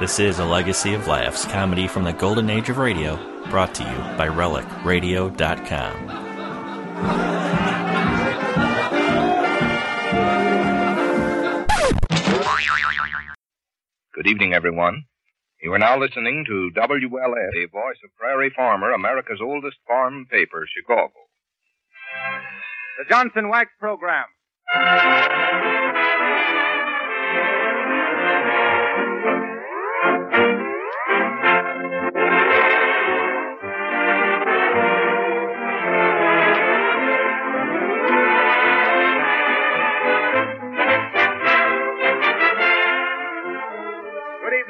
This 0.00 0.18
is 0.18 0.38
a 0.38 0.44
legacy 0.46 0.94
of 0.94 1.06
laughs, 1.08 1.44
comedy 1.44 1.86
from 1.86 2.04
the 2.04 2.14
golden 2.14 2.48
age 2.48 2.70
of 2.70 2.78
radio, 2.78 3.16
brought 3.50 3.74
to 3.74 3.82
you 3.82 3.98
by 4.16 4.28
RelicRadio.com. 4.28 6.06
Good 14.14 14.26
evening, 14.26 14.54
everyone. 14.54 15.04
You 15.62 15.74
are 15.74 15.78
now 15.78 15.98
listening 15.98 16.46
to 16.46 16.70
WLS, 16.74 17.50
the 17.52 17.66
voice 17.70 17.98
of 18.02 18.16
Prairie 18.16 18.54
Farmer, 18.56 18.92
America's 18.92 19.40
oldest 19.42 19.76
farm 19.86 20.26
paper, 20.30 20.66
Chicago. 20.74 21.12
The 22.96 23.04
Johnson 23.10 23.50
Wax 23.50 23.70
Program. 23.78 24.24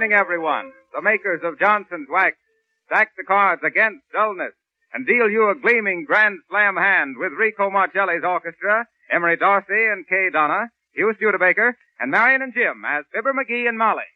Evening, 0.00 0.16
everyone. 0.16 0.72
The 0.94 1.02
makers 1.02 1.42
of 1.44 1.60
Johnson's 1.60 2.08
Wax 2.08 2.34
stack 2.86 3.10
the 3.18 3.22
cards 3.22 3.60
against 3.62 4.00
dullness 4.14 4.54
and 4.94 5.06
deal 5.06 5.28
you 5.28 5.50
a 5.50 5.54
gleaming 5.54 6.06
grand 6.06 6.38
slam 6.48 6.76
hand 6.76 7.16
with 7.18 7.36
Rico 7.36 7.68
Marcelli's 7.68 8.24
orchestra, 8.24 8.86
Emery 9.12 9.36
Darcy 9.36 9.92
and 9.92 10.08
Kay 10.08 10.30
Donna, 10.32 10.70
Hugh 10.94 11.12
Studebaker, 11.18 11.76
and 12.00 12.10
Marion 12.10 12.40
and 12.40 12.54
Jim 12.54 12.82
as 12.88 13.04
Fibber 13.12 13.34
McGee 13.34 13.68
and 13.68 13.76
Molly. 13.76 14.08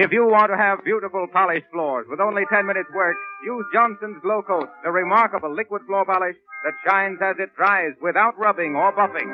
If 0.00 0.12
you 0.12 0.24
want 0.24 0.48
to 0.48 0.56
have 0.56 0.82
beautiful 0.82 1.26
polished 1.30 1.66
floors 1.70 2.06
with 2.08 2.20
only 2.20 2.48
10 2.48 2.64
minutes 2.64 2.88
work, 2.94 3.16
use 3.44 3.66
Johnson's 3.70 4.16
Glow 4.22 4.40
Coat, 4.40 4.70
the 4.82 4.90
remarkable 4.90 5.54
liquid 5.54 5.82
floor 5.84 6.06
polish 6.06 6.36
that 6.64 6.72
shines 6.88 7.18
as 7.20 7.36
it 7.38 7.54
dries 7.54 7.92
without 8.00 8.32
rubbing 8.38 8.76
or 8.76 8.96
buffing. 8.96 9.28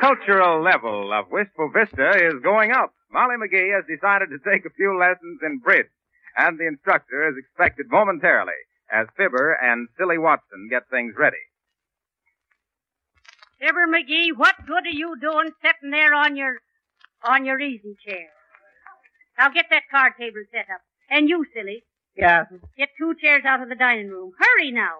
Cultural 0.00 0.62
level 0.62 1.12
of 1.12 1.30
Wistful 1.30 1.70
Vista 1.74 2.10
is 2.16 2.42
going 2.42 2.70
up. 2.72 2.92
Molly 3.10 3.36
McGee 3.36 3.74
has 3.74 3.84
decided 3.88 4.28
to 4.30 4.38
take 4.38 4.64
a 4.66 4.74
few 4.76 4.98
lessons 4.98 5.40
in 5.42 5.58
bridge, 5.58 5.90
and 6.36 6.58
the 6.58 6.66
instructor 6.66 7.28
is 7.28 7.34
expected 7.38 7.86
momentarily 7.90 8.58
as 8.92 9.06
Fibber 9.16 9.52
and 9.52 9.88
Silly 9.98 10.18
Watson 10.18 10.68
get 10.70 10.82
things 10.90 11.14
ready. 11.18 11.36
Fibber 13.60 13.86
McGee, 13.88 14.36
what 14.36 14.54
good 14.66 14.86
are 14.86 14.96
you 14.96 15.16
doing 15.20 15.50
sitting 15.62 15.90
there 15.90 16.14
on 16.14 16.36
your 16.36 16.58
on 17.24 17.44
your 17.44 17.58
easy 17.60 17.96
chair? 18.06 18.28
Now 19.36 19.48
get 19.50 19.66
that 19.70 19.82
card 19.90 20.12
table 20.18 20.42
set 20.52 20.66
up. 20.72 20.80
And 21.10 21.28
you, 21.28 21.44
silly, 21.54 21.84
Yeah, 22.14 22.44
get 22.76 22.90
two 22.98 23.14
chairs 23.20 23.42
out 23.46 23.62
of 23.62 23.68
the 23.68 23.74
dining 23.74 24.08
room. 24.08 24.32
Hurry 24.38 24.70
now. 24.70 24.98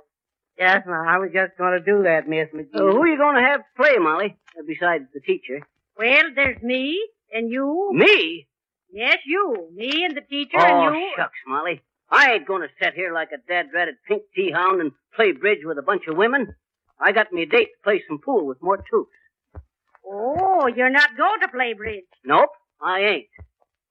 Yes, 0.58 0.82
ma. 0.86 1.04
I 1.06 1.18
was 1.18 1.30
just 1.32 1.56
going 1.56 1.78
to 1.78 1.84
do 1.84 2.02
that, 2.02 2.28
Miss 2.28 2.48
McGee. 2.54 2.68
Who 2.72 3.00
are 3.00 3.06
you 3.06 3.16
going 3.16 3.36
to 3.36 3.48
have 3.48 3.60
play, 3.76 3.96
Molly, 3.98 4.36
uh, 4.58 4.62
besides 4.66 5.04
the 5.14 5.20
teacher? 5.20 5.60
Well, 5.96 6.24
there's 6.34 6.60
me 6.62 7.00
and 7.32 7.50
you. 7.50 7.90
Me? 7.92 8.46
Yes, 8.90 9.18
you. 9.26 9.68
Me 9.74 10.04
and 10.04 10.16
the 10.16 10.22
teacher 10.22 10.58
oh, 10.58 10.88
and 10.88 10.96
you. 10.96 11.12
shucks, 11.16 11.38
Molly. 11.46 11.82
I 12.10 12.32
ain't 12.32 12.46
going 12.46 12.62
to 12.62 12.68
sit 12.82 12.94
here 12.94 13.12
like 13.12 13.28
a 13.32 13.46
dead-ratted 13.46 13.96
pink 14.06 14.22
tea-hound 14.34 14.80
and 14.80 14.92
play 15.14 15.32
bridge 15.32 15.60
with 15.64 15.78
a 15.78 15.82
bunch 15.82 16.06
of 16.08 16.16
women. 16.16 16.54
I 16.98 17.12
got 17.12 17.32
me 17.32 17.42
a 17.42 17.46
date 17.46 17.66
to 17.66 17.84
play 17.84 18.02
some 18.08 18.18
pool 18.18 18.46
with 18.46 18.62
Mort 18.62 18.82
Toops. 18.92 19.60
Oh, 20.04 20.66
you're 20.66 20.90
not 20.90 21.16
going 21.16 21.40
to 21.42 21.48
play 21.48 21.74
bridge. 21.74 22.04
Nope, 22.24 22.50
I 22.82 23.00
ain't. 23.00 23.26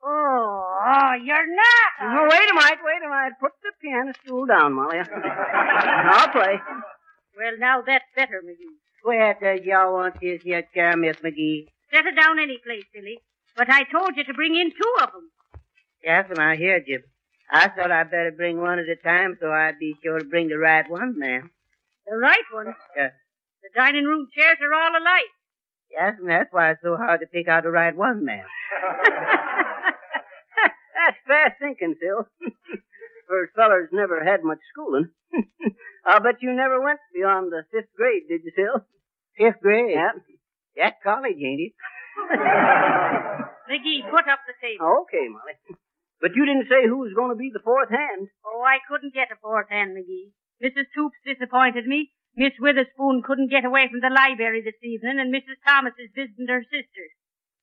Oh, 0.03 0.79
oh 0.85 1.13
you're 1.23 1.55
not. 1.55 1.91
Oh, 2.01 2.27
wait 2.29 2.49
a 2.49 2.53
minute, 2.53 2.79
wait 2.83 3.05
a 3.05 3.09
minute. 3.09 3.33
Put 3.39 3.51
the 3.63 3.71
piano 3.81 4.13
stool 4.23 4.45
down, 4.45 4.73
Molly. 4.73 4.99
I'll 4.99 6.27
play. 6.31 6.59
Well, 7.37 7.53
now 7.59 7.81
that's 7.85 8.05
better, 8.15 8.41
McGee. 8.45 8.77
Where 9.03 9.37
does 9.39 9.65
y'all 9.65 9.93
want 9.93 10.19
this 10.21 10.41
here 10.43 10.63
chair, 10.73 10.95
Miss 10.97 11.17
McGee? 11.17 11.67
Set 11.91 12.05
it 12.05 12.15
down 12.15 12.39
any 12.39 12.57
place, 12.65 12.83
silly. 12.93 13.19
But 13.55 13.69
I 13.69 13.83
told 13.83 14.15
you 14.17 14.23
to 14.25 14.33
bring 14.33 14.55
in 14.55 14.71
two 14.71 14.93
of 15.03 15.11
them. 15.11 15.29
Yes, 16.03 16.25
and 16.29 16.39
I 16.39 16.55
hear 16.55 16.81
you. 16.85 17.01
I 17.49 17.69
thought 17.69 17.91
I'd 17.91 18.11
better 18.11 18.31
bring 18.35 18.59
one 18.59 18.79
at 18.79 18.85
a 18.89 18.95
time 18.95 19.37
so 19.39 19.49
I'd 19.51 19.79
be 19.79 19.95
sure 20.03 20.19
to 20.19 20.25
bring 20.25 20.49
the 20.49 20.57
right 20.57 20.87
one, 20.89 21.17
ma'am. 21.17 21.49
The 22.05 22.17
right 22.17 22.43
one. 22.51 22.75
Yes. 22.95 23.11
The 23.63 23.69
dining 23.75 24.03
room 24.05 24.27
chairs 24.35 24.57
are 24.61 24.73
all 24.73 24.91
alike. 24.91 25.31
Yes, 25.89 26.15
and 26.19 26.29
that's 26.29 26.51
why 26.51 26.71
it's 26.71 26.81
so 26.83 26.97
hard 26.97 27.21
to 27.21 27.27
pick 27.27 27.47
out 27.47 27.63
the 27.63 27.71
right 27.71 27.95
one, 27.95 28.25
ma'am. 28.25 28.45
that's 31.07 31.23
fast 31.23 31.55
thinking, 31.59 31.95
Phil. 31.95 32.27
First 33.27 33.55
feller's 33.55 33.89
never 33.91 34.23
had 34.23 34.43
much 34.43 34.59
schooling. 34.71 35.09
I'll 36.05 36.23
bet 36.23 36.43
you 36.43 36.51
never 36.51 36.79
went 36.83 36.99
beyond 37.13 37.51
the 37.51 37.63
fifth 37.71 37.91
grade, 37.95 38.27
did 38.27 38.43
you, 38.43 38.51
Phil? 38.55 38.83
Fifth 39.39 39.61
grade? 39.61 39.95
Yeah. 39.95 40.15
That's 40.75 40.99
college, 41.03 41.39
ain't 41.39 41.71
it? 41.71 41.73
McGee, 43.71 44.07
put 44.09 44.27
up 44.31 44.39
the 44.47 44.55
table. 44.63 45.03
okay, 45.03 45.27
Molly. 45.27 45.55
But 46.21 46.35
you 46.35 46.45
didn't 46.45 46.71
say 46.71 46.87
who 46.87 47.03
was 47.03 47.13
going 47.13 47.29
to 47.29 47.39
be 47.39 47.51
the 47.51 47.63
fourth 47.63 47.89
hand. 47.89 48.27
Oh, 48.45 48.63
I 48.63 48.79
couldn't 48.87 49.13
get 49.13 49.31
a 49.31 49.37
fourth 49.41 49.69
hand, 49.69 49.91
McGee. 49.95 50.31
Mrs. 50.63 50.87
Toops 50.95 51.19
disappointed 51.27 51.85
me. 51.85 52.11
Miss 52.35 52.53
Witherspoon 52.59 53.23
couldn't 53.25 53.51
get 53.51 53.65
away 53.65 53.89
from 53.89 53.99
the 53.99 54.13
library 54.13 54.61
this 54.61 54.77
evening, 54.81 55.19
and 55.19 55.33
Mrs. 55.33 55.57
Thomas 55.65 55.93
is 55.99 56.13
visiting 56.15 56.47
her 56.47 56.63
sisters. 56.63 57.13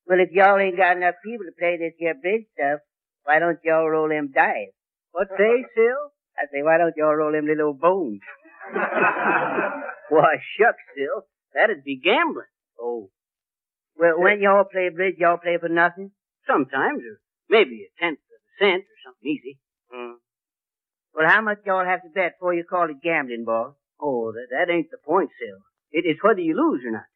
Well, 0.06 0.20
if 0.20 0.30
y'all 0.32 0.58
ain't 0.58 0.76
got 0.76 0.96
enough 0.98 1.14
people 1.24 1.46
to 1.46 1.56
play 1.58 1.78
this 1.78 1.94
here 1.98 2.14
bridge 2.14 2.46
stuff, 2.54 2.80
why 3.24 3.38
don't 3.38 3.58
y'all 3.64 3.88
roll 3.88 4.08
them 4.08 4.30
dice? 4.34 4.72
What 5.12 5.28
say, 5.38 5.64
Sil? 5.74 6.00
I 6.36 6.46
say, 6.52 6.62
why 6.62 6.78
don't 6.78 6.94
y'all 6.96 7.14
roll 7.14 7.32
them 7.32 7.46
little 7.46 7.74
bones? 7.74 8.20
why, 10.08 10.36
shucks, 10.58 10.82
Sil. 10.96 11.26
That'd 11.54 11.84
be 11.84 12.00
gambling. 12.02 12.50
Oh. 12.80 13.10
Well, 13.96 14.18
when 14.18 14.40
y'all 14.40 14.64
play 14.64 14.88
bridge, 14.88 15.16
y'all 15.18 15.38
play 15.38 15.56
for 15.60 15.68
nothing? 15.68 16.10
Sometimes, 16.46 17.00
or 17.02 17.20
maybe 17.48 17.86
a 17.86 18.02
tenth 18.02 18.18
of 18.18 18.34
a 18.34 18.64
cent 18.64 18.82
or 18.82 18.98
something 19.04 19.30
easy. 19.30 19.58
Hmm. 19.90 20.14
Well, 21.14 21.28
how 21.28 21.40
much 21.40 21.58
y'all 21.64 21.84
have 21.84 22.02
to 22.02 22.08
bet 22.08 22.34
before 22.38 22.54
you 22.54 22.64
call 22.64 22.90
it 22.90 23.00
gambling, 23.02 23.44
boss? 23.44 23.74
Oh, 24.00 24.32
that, 24.32 24.48
that 24.50 24.72
ain't 24.72 24.90
the 24.90 24.98
point, 24.98 25.30
Sil. 25.38 25.62
It, 25.92 26.04
it's 26.06 26.22
whether 26.22 26.40
you 26.40 26.56
lose 26.56 26.82
or 26.84 26.90
not. 26.90 27.06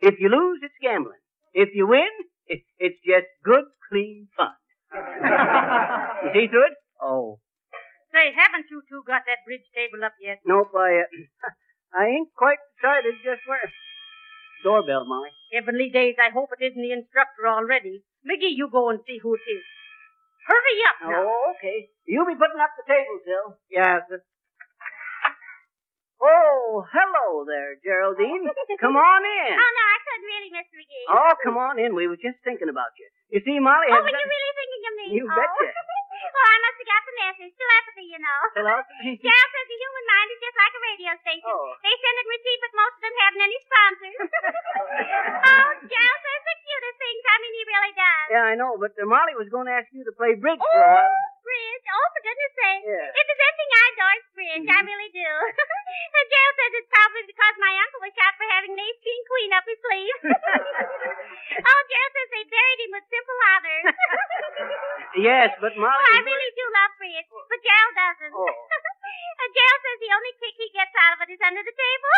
If 0.00 0.18
you 0.18 0.30
lose, 0.30 0.60
it's 0.62 0.74
gambling. 0.80 1.20
If 1.52 1.68
you 1.74 1.86
win, 1.86 2.08
it, 2.46 2.62
it's 2.78 2.98
just 3.06 3.26
good, 3.44 3.64
clean 3.90 4.28
fun. 4.36 4.48
You 4.92 6.30
see 6.32 6.46
through 6.48 6.66
it? 6.68 6.76
Oh. 7.00 7.40
Say, 8.12 8.28
haven't 8.36 8.68
you 8.70 8.82
two 8.88 9.02
got 9.06 9.24
that 9.24 9.40
bridge 9.48 9.64
table 9.74 10.04
up 10.04 10.12
yet? 10.20 10.38
Nope, 10.44 10.68
I, 10.76 11.00
uh, 11.08 11.48
I 11.96 12.12
ain't 12.12 12.28
quite 12.36 12.60
decided 12.76 13.16
just 13.24 13.40
where. 13.48 13.64
Doorbell, 14.62 15.08
Molly. 15.08 15.32
Heavenly 15.52 15.90
days, 15.90 16.14
I 16.20 16.30
hope 16.30 16.50
it 16.54 16.62
isn't 16.62 16.80
the 16.80 16.92
instructor 16.92 17.48
already. 17.48 18.04
McGee, 18.22 18.54
you 18.54 18.68
go 18.70 18.90
and 18.90 19.00
see 19.08 19.18
who 19.18 19.34
it 19.34 19.42
is. 19.48 19.64
Hurry 20.46 20.76
up 20.86 20.96
now. 21.08 21.24
Oh, 21.26 21.54
okay. 21.56 21.88
You'll 22.06 22.26
be 22.28 22.36
putting 22.38 22.60
up 22.60 22.70
the 22.78 22.84
table, 22.86 23.18
Sil. 23.26 23.46
Yes, 23.70 24.02
sir. 24.10 24.20
Oh, 26.22 26.86
hello 26.86 27.42
there, 27.42 27.74
Geraldine. 27.82 28.46
Come 28.78 28.94
on 28.94 29.22
in. 29.26 29.58
Oh, 29.62 29.70
no, 29.74 29.84
I 29.90 29.98
couldn't 30.06 30.28
really, 30.30 30.50
Mr. 30.54 30.74
McGee. 30.78 31.06
Oh, 31.10 31.32
come 31.42 31.56
on 31.58 31.74
in. 31.82 31.98
We 31.98 32.06
were 32.06 32.20
just 32.20 32.38
thinking 32.46 32.70
about 32.70 32.94
you. 33.00 33.06
You 33.34 33.40
see, 33.42 33.58
Molly 33.58 33.90
Oh, 33.90 33.98
were 33.98 34.06
got- 34.06 34.14
you 34.14 34.22
really 34.30 34.51
me? 35.10 35.18
You 35.18 35.24
oh. 35.26 35.34
betcha. 35.34 35.66
well, 35.66 36.48
I 36.48 36.58
must 36.62 36.78
have 36.78 36.90
got 36.90 37.02
the 37.02 37.14
message. 37.18 37.52
Telepathy, 37.58 38.06
you 38.06 38.20
know. 38.22 38.40
Telepathy? 38.54 39.10
Gerald 39.18 39.50
says 39.50 39.66
the 39.66 39.78
human 39.82 40.04
mind 40.06 40.28
is 40.30 40.40
just 40.42 40.56
like 40.56 40.72
a 40.72 40.82
radio 40.82 41.12
station. 41.22 41.50
Oh. 41.50 41.74
They 41.82 41.94
send 41.98 42.16
and 42.22 42.28
receive, 42.30 42.58
but 42.62 42.72
most 42.78 42.94
of 42.94 43.02
them 43.02 43.14
haven't 43.18 43.42
any 43.42 43.58
sponsors. 43.66 44.18
oh, 45.50 45.68
Gerald 45.82 46.20
says 46.22 46.42
the 46.46 46.56
cutest 46.62 46.98
things. 47.02 47.22
I 47.26 47.36
mean, 47.42 47.52
he 47.58 47.62
really 47.66 47.94
does. 47.98 48.26
Yeah, 48.30 48.44
I 48.46 48.54
know, 48.54 48.70
but 48.78 48.92
uh, 48.94 49.04
Molly 49.10 49.34
was 49.34 49.50
going 49.50 49.66
to 49.66 49.74
ask 49.74 49.90
you 49.90 50.06
to 50.06 50.14
play 50.14 50.38
bridge 50.38 50.62
for 50.62 50.78
a 50.78 50.86
Oh, 50.86 50.94
while. 50.94 51.16
Bridge. 51.42 51.84
Oh, 51.92 52.06
for 52.14 52.20
goodness 52.22 52.54
sake. 52.56 52.82
Yeah. 52.86 53.08
If 53.12 53.24
there's 53.26 53.42
anything 53.42 53.70
I 53.72 53.84
adore, 53.92 54.18
bridge. 54.32 54.64
I 54.64 54.72
mm-hmm. 54.72 54.86
really 54.88 55.10
do. 55.12 55.30
And 56.12 56.26
Gerald 56.28 56.56
says 56.60 56.72
it's 56.76 56.92
probably 56.92 57.24
because 57.24 57.54
my 57.56 57.72
uncle 57.72 58.00
was 58.04 58.12
shot 58.12 58.32
for 58.36 58.44
having 58.52 58.72
an 58.76 58.80
ace 58.84 59.00
king 59.00 59.20
queen 59.28 59.50
up 59.56 59.64
his 59.64 59.80
sleeve. 59.80 60.18
oh, 61.72 61.80
Gerald 61.88 62.12
says 62.12 62.28
they 62.32 62.44
buried 62.52 62.80
him 62.84 62.90
with 62.92 63.06
simple 63.08 63.38
honors. 63.48 63.86
Yes, 65.12 65.52
but 65.60 65.76
Molly. 65.76 66.08
Oh, 66.08 66.16
I 66.16 66.24
really 66.24 66.50
do 66.56 66.64
love 66.72 66.92
bridge, 66.96 67.28
but 67.28 67.60
Gerald 67.60 67.94
doesn't. 67.96 68.32
Oh. 68.32 68.48
and 68.48 69.50
Gerald 69.52 69.80
says 69.84 69.98
the 70.00 70.12
only 70.16 70.32
kick 70.40 70.54
he 70.56 70.68
gets 70.72 70.94
out 70.96 71.12
of 71.16 71.18
it 71.28 71.36
is 71.36 71.42
under 71.44 71.60
the 71.60 71.74
table. 71.76 72.12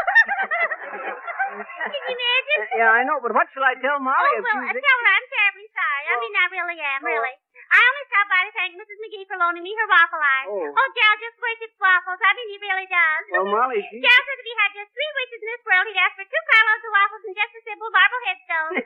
Can 1.58 1.90
you 1.90 2.14
imagine? 2.14 2.60
Yeah, 2.78 2.90
I 2.94 3.02
know, 3.02 3.18
but 3.18 3.34
what 3.34 3.50
shall 3.50 3.66
I 3.66 3.74
tell 3.82 3.98
Molly 3.98 4.14
Oh, 4.14 4.46
well, 4.46 4.62
tell 4.62 4.98
her 5.02 5.10
I'm 5.10 5.26
terribly 5.26 5.68
sorry. 5.74 6.04
I 6.06 6.14
Oh. 6.14 6.22
mean, 6.22 6.34
I 6.38 6.46
really 6.54 6.78
am, 6.78 7.00
Oh. 7.02 7.10
really. 7.10 7.34
I 7.74 7.80
only 7.82 8.04
stopped 8.06 8.30
by 8.30 8.40
to 8.46 8.52
thank 8.54 8.70
Mrs. 8.78 8.98
McGee 9.02 9.26
for 9.26 9.34
loaning 9.34 9.66
me 9.66 9.74
her 9.74 9.88
waffle 9.90 10.22
iron. 10.22 10.46
Oh. 10.70 10.70
Gerald 10.94 11.18
just 11.18 11.36
worships 11.42 11.74
waffles. 11.82 12.22
I 12.22 12.30
mean, 12.38 12.48
he 12.54 12.58
really 12.62 12.86
does. 12.86 13.22
Well, 13.34 13.50
Molly, 13.50 13.82
she... 13.82 13.98
Gerald 13.98 14.24
said 14.30 14.38
if 14.38 14.46
he 14.46 14.54
had 14.62 14.70
just 14.78 14.90
three 14.94 15.10
wishes 15.18 15.40
in 15.42 15.48
this 15.50 15.64
world, 15.66 15.84
he'd 15.90 15.98
ask 15.98 16.14
for 16.14 16.26
two 16.30 16.44
carloads 16.54 16.84
of 16.86 16.92
waffles 16.94 17.22
and 17.26 17.34
just 17.34 17.52
a 17.58 17.62
simple 17.66 17.90
marble 17.90 18.22
headstone. 18.30 18.74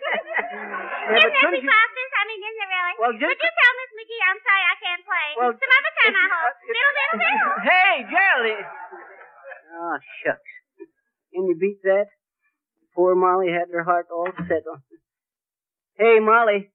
Yeah, 1.08 1.24
isn't 1.24 1.32
that 1.32 1.40
couldn't 1.40 1.64
you- 1.64 2.16
I 2.18 2.22
mean, 2.28 2.40
isn't 2.44 2.60
it 2.64 2.68
really? 2.68 2.94
Well, 3.00 3.12
just- 3.16 3.28
Would 3.32 3.40
you 3.44 3.52
tell 3.52 3.72
Miss 3.80 3.92
McGee 3.96 4.22
I'm 4.28 4.40
sorry 4.44 4.64
I 4.68 4.76
can't 4.80 5.02
play? 5.08 5.28
Well, 5.40 5.52
Some 5.56 5.72
other 5.76 5.92
time, 6.00 6.14
I 6.16 6.26
hope. 6.28 6.52
uh, 6.52 6.68
Little, 6.68 6.92
little, 6.96 7.16
little. 7.20 7.56
Hey, 7.68 7.94
Geraldine! 8.08 8.66
Oh, 9.78 9.96
shucks. 10.24 10.52
Can 11.32 11.42
you 11.48 11.56
beat 11.60 11.80
that? 11.84 12.08
Poor 12.96 13.14
Molly 13.14 13.52
had 13.52 13.68
her 13.72 13.84
heart 13.84 14.08
all 14.12 14.28
set 14.48 14.64
on. 14.68 14.80
Hey, 15.96 16.18
Molly. 16.20 16.70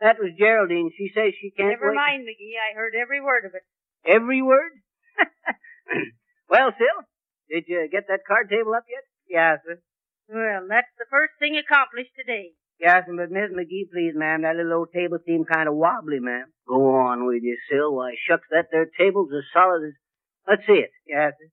That 0.00 0.18
was 0.18 0.32
Geraldine. 0.38 0.90
She 0.96 1.10
says 1.14 1.32
she 1.40 1.50
can't 1.56 1.70
Never 1.70 1.90
wait. 1.90 1.96
mind, 1.96 2.22
McGee. 2.26 2.58
I 2.58 2.74
heard 2.74 2.94
every 3.00 3.20
word 3.20 3.44
of 3.46 3.52
it. 3.54 3.62
Every 4.04 4.42
word? 4.42 4.72
well, 6.50 6.72
Sil, 6.76 6.98
did 7.48 7.64
you 7.68 7.88
get 7.90 8.04
that 8.08 8.26
card 8.26 8.50
table 8.50 8.74
up 8.74 8.84
yet? 8.88 9.04
Yes, 9.28 9.58
sir. 9.64 9.78
Well, 10.28 10.66
that's 10.68 10.90
the 10.98 11.06
first 11.10 11.32
thing 11.38 11.56
accomplished 11.56 12.10
today. 12.18 12.52
Yes, 12.80 13.04
sir, 13.06 13.14
but 13.16 13.30
Miss 13.30 13.52
McGee, 13.54 13.88
please, 13.92 14.12
ma'am, 14.14 14.42
that 14.42 14.56
little 14.56 14.72
old 14.84 14.92
table 14.92 15.18
seemed 15.24 15.46
kind 15.48 15.68
of 15.68 15.74
wobbly, 15.76 16.18
ma'am. 16.20 16.46
Go 16.68 16.96
on 16.96 17.26
with 17.26 17.42
you, 17.42 17.56
Sil. 17.70 17.94
Why, 17.94 18.14
shucks, 18.28 18.48
that 18.50 18.66
there 18.72 18.86
table's 18.98 19.30
as 19.32 19.44
solid 19.54 19.86
as... 19.88 19.94
Let's 20.48 20.66
see 20.66 20.82
it. 20.84 20.90
Yes, 21.06 21.32
sir. 21.38 21.48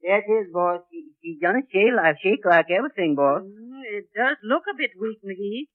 Yes, 0.00 0.22
it 0.28 0.32
is, 0.32 0.52
boss. 0.52 0.80
She, 0.92 1.10
she 1.20 1.38
done 1.42 1.56
a 1.56 1.62
shake 1.72 1.92
like, 1.96 2.16
shake 2.22 2.44
like 2.46 2.70
everything, 2.70 3.16
boss. 3.16 3.42
Mm, 3.42 3.82
It 3.84 4.06
does 4.16 4.36
look 4.44 4.62
a 4.70 4.76
bit 4.76 4.90
weak, 5.00 5.18
McGee. 5.26 5.66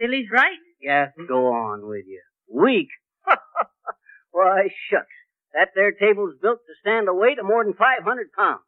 Tilly's 0.00 0.30
right. 0.32 0.60
Yes. 0.80 1.10
Hmm? 1.16 1.26
Go 1.26 1.46
on 1.48 1.86
with 1.86 2.04
you. 2.06 2.20
Weak. 2.52 2.88
Why, 4.30 4.68
shucks. 4.90 5.06
That 5.54 5.68
there 5.74 5.92
table's 5.92 6.34
built 6.40 6.58
to 6.66 6.74
stand 6.80 7.08
a 7.08 7.14
weight 7.14 7.38
of 7.38 7.46
more 7.46 7.64
than 7.64 7.74
500 7.74 8.32
pounds. 8.32 8.60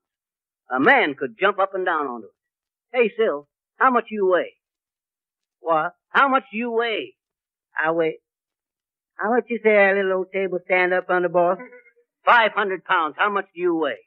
A 0.71 0.81
man 0.81 1.15
could 1.19 1.37
jump 1.39 1.59
up 1.59 1.75
and 1.75 1.85
down 1.85 2.07
onto 2.07 2.27
it. 2.27 2.33
Hey, 2.93 3.13
Sil, 3.17 3.49
how 3.77 3.91
much 3.91 4.07
you 4.11 4.27
weigh? 4.27 4.55
What? 5.61 5.93
How 6.09 6.29
much 6.29 6.45
do 6.51 6.59
you 6.59 6.71
weigh? 6.71 7.15
I 7.77 7.91
weigh... 7.91 8.19
How 9.17 9.35
much 9.35 9.45
you 9.49 9.59
say 9.63 9.75
that 9.75 9.95
little 9.97 10.19
old 10.19 10.33
table 10.33 10.59
stand 10.65 10.95
up 10.95 11.11
under, 11.11 11.29
boss? 11.29 11.59
500 12.25 12.85
pounds. 12.85 13.17
How 13.19 13.31
much 13.31 13.47
do 13.55 13.61
you 13.61 13.75
weigh? 13.75 13.99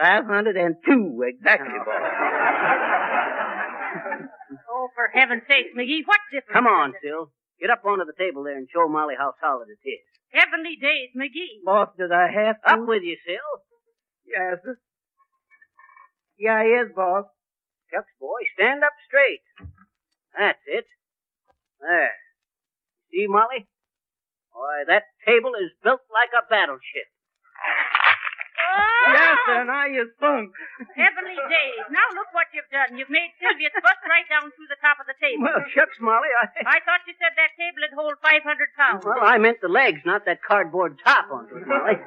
Five 0.00 0.24
hundred 0.24 0.56
and 0.56 0.76
two, 0.86 1.22
exactly, 1.26 1.78
boss. 1.84 2.10
Oh, 4.74 4.88
for 4.94 5.08
heaven's 5.12 5.42
sake, 5.48 5.76
McGee, 5.76 6.00
what 6.04 6.20
difference? 6.32 6.52
Come 6.52 6.66
on, 6.66 6.92
Sil. 7.00 7.32
Get 7.62 7.70
up 7.70 7.86
onto 7.86 8.04
the 8.04 8.18
table 8.18 8.42
there 8.42 8.58
and 8.58 8.66
show 8.74 8.88
Molly 8.90 9.14
how 9.16 9.34
solid 9.40 9.68
it 9.70 9.78
is. 9.86 10.02
Heavenly 10.34 10.74
days, 10.82 11.14
McGee. 11.14 11.62
Boss, 11.64 11.94
does 11.96 12.10
I 12.10 12.26
have 12.26 12.58
to? 12.66 12.74
Up 12.74 12.88
with 12.88 13.04
you, 13.06 13.14
Sil. 13.22 13.50
Yes, 14.26 14.58
sir. 14.64 14.74
Yeah, 16.36 16.66
is, 16.66 16.90
boss. 16.90 17.26
Shucks, 17.94 18.10
boy, 18.18 18.42
stand 18.58 18.82
up 18.82 18.98
straight. 19.06 19.46
That's 20.36 20.58
it. 20.66 20.86
There. 21.78 22.18
See, 23.12 23.26
Molly? 23.28 23.68
Why, 24.50 24.82
that 24.88 25.04
table 25.24 25.52
is 25.54 25.70
built 25.84 26.00
like 26.10 26.34
a 26.34 26.42
battleship. 26.50 27.06
Sir, 29.46 29.64
now 29.64 29.86
you 29.86 30.08
spunk. 30.16 30.52
Heavenly 30.96 31.38
days. 31.48 31.84
Now 31.90 32.06
look 32.14 32.30
what 32.32 32.48
you've 32.52 32.68
done. 32.72 32.96
You've 32.98 33.12
made 33.12 33.32
Sylvia's 33.40 33.74
bust 33.80 34.02
right 34.08 34.26
down 34.28 34.50
through 34.54 34.70
the 34.70 34.80
top 34.80 35.00
of 35.00 35.06
the 35.06 35.16
table. 35.20 35.44
Well, 35.48 35.62
shucks, 35.74 35.98
Molly, 36.00 36.30
I... 36.40 36.46
I 36.76 36.78
thought 36.84 37.04
you 37.06 37.14
said 37.18 37.34
that 37.36 37.52
table 37.58 37.82
would 37.84 37.94
hold 37.96 38.14
500 38.22 38.44
pounds. 38.76 39.02
Well, 39.04 39.22
I 39.22 39.38
meant 39.38 39.60
the 39.60 39.72
legs, 39.72 40.00
not 40.04 40.24
that 40.26 40.42
cardboard 40.42 40.98
top 41.04 41.30
onto 41.30 41.56
it, 41.56 41.66
Molly. 41.66 41.98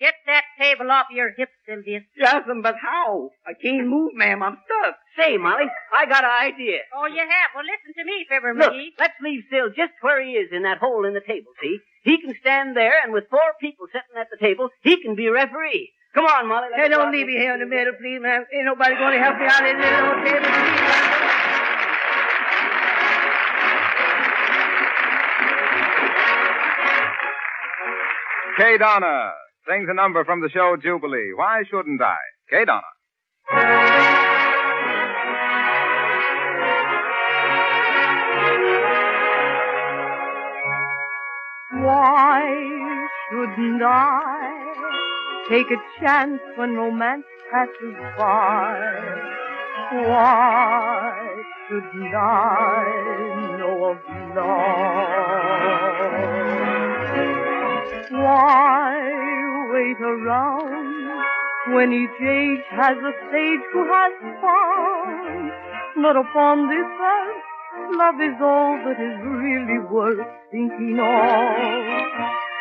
Get 0.00 0.14
that 0.26 0.44
table 0.58 0.90
off 0.90 1.06
your 1.10 1.30
hips, 1.36 1.54
Sylvia. 1.66 2.00
Yes, 2.18 2.42
but 2.62 2.74
how? 2.82 3.30
I 3.46 3.54
can't 3.54 3.86
move, 3.86 4.10
ma'am. 4.14 4.42
I'm 4.42 4.58
stuck. 4.66 4.96
Say, 5.16 5.38
Molly, 5.38 5.70
I 5.94 6.06
got 6.06 6.24
an 6.24 6.34
idea. 6.50 6.78
Oh, 6.96 7.06
you 7.06 7.22
have? 7.22 7.50
Well, 7.54 7.62
listen 7.64 7.94
to 7.96 8.04
me, 8.04 8.26
Fibber 8.28 8.54
Look, 8.54 8.72
McGee. 8.72 8.90
let's 8.98 9.14
leave 9.22 9.44
Sil 9.46 9.70
just 9.70 9.94
where 10.02 10.18
he 10.20 10.32
is 10.32 10.50
in 10.50 10.64
that 10.64 10.78
hole 10.78 11.06
in 11.06 11.14
the 11.14 11.22
table, 11.22 11.52
see? 11.62 11.78
He 12.02 12.20
can 12.20 12.34
stand 12.40 12.76
there, 12.76 13.00
and 13.04 13.12
with 13.12 13.30
four 13.30 13.54
people 13.60 13.86
sitting 13.86 14.18
at 14.20 14.26
the 14.30 14.36
table, 14.36 14.68
he 14.82 15.00
can 15.00 15.14
be 15.14 15.28
referee. 15.28 15.92
Come 16.14 16.26
on, 16.26 16.48
Molly. 16.48 16.68
Hey, 16.76 16.88
don't 16.88 17.10
leave 17.10 17.26
me 17.26 17.32
here 17.32 17.54
in 17.54 17.60
the 17.60 17.66
middle, 17.66 17.94
please, 18.00 18.20
ma'am. 18.20 18.44
Ain't 18.54 18.64
nobody 18.64 18.94
going 18.94 19.18
to 19.18 19.22
help 19.22 19.36
me 19.36 19.46
out 19.46 19.66
in 19.66 19.78
this 19.78 19.90
little 19.90 20.24
table. 20.24 20.46
Kay 28.56 28.78
Donna 28.78 29.32
sings 29.68 29.88
a 29.90 29.94
number 29.94 30.24
from 30.24 30.40
the 30.40 30.48
show 30.48 30.76
Jubilee. 30.80 31.32
Why 31.34 31.64
shouldn't 31.68 32.00
I? 32.00 32.14
Kay 32.48 32.64
Donna. 32.64 32.82
Why 41.82 43.08
shouldn't 43.28 43.82
I 43.82 44.63
take 45.48 45.70
a 45.70 45.76
chance 46.00 46.40
when 46.56 46.74
romance 46.74 47.24
passes 47.50 47.94
by? 48.16 49.34
Why 49.92 51.42
shouldn't 51.68 52.14
I 52.14 53.56
know 53.58 53.84
of 53.90 53.98
love? 54.36 55.34
Why 58.10 58.94
wait 59.72 60.00
around 60.00 61.74
when 61.74 61.92
each 61.92 62.20
age 62.22 62.64
has 62.70 62.96
a 62.96 63.12
sage 63.30 63.64
who 63.72 63.84
has 63.92 64.12
found 64.40 65.52
that 66.04 66.16
upon 66.16 66.68
this 66.68 66.90
earth 67.14 67.42
love 67.96 68.20
is 68.20 68.40
all 68.40 68.78
that 68.84 68.98
is 68.98 69.18
really 69.22 69.78
worth 69.90 70.26
thinking 70.50 70.98
of? 71.00 71.94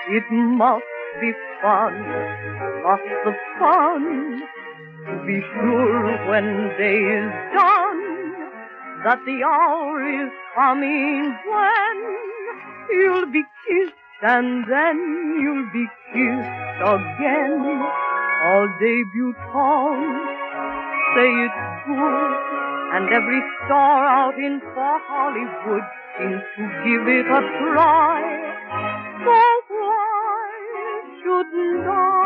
It 0.09 0.23
must 0.31 0.92
be 1.23 1.31
fun, 1.61 1.93
lots 2.83 3.11
of 3.25 3.35
fun, 3.57 4.43
to 5.07 5.13
be 5.25 5.39
sure 5.39 6.27
when 6.27 6.45
day 6.75 6.99
is 6.99 7.31
done 7.55 8.03
that 9.05 9.19
the 9.25 9.39
hour 9.43 10.03
is 10.03 10.31
coming 10.55 11.23
when 11.47 11.95
you'll 12.91 13.31
be 13.31 13.43
kissed 13.63 13.95
and 14.23 14.65
then 14.67 14.97
you'll 15.39 15.71
be 15.71 15.87
kissed 16.11 16.79
again. 16.91 17.55
All 18.43 18.67
debutantes 18.83 20.27
say 21.15 21.29
it's 21.47 21.63
good, 21.87 22.31
and 22.95 23.03
every 23.15 23.41
star 23.63 23.99
out 24.19 24.35
in 24.35 24.59
Hollywood 24.75 25.85
seems 26.17 26.43
to 26.57 26.63
give 26.83 27.07
it 27.07 27.27
a 27.27 27.41
try. 27.63 28.19
So 29.23 29.39
why 29.71 30.02
shouldn't 31.23 31.87
I? 31.87 32.22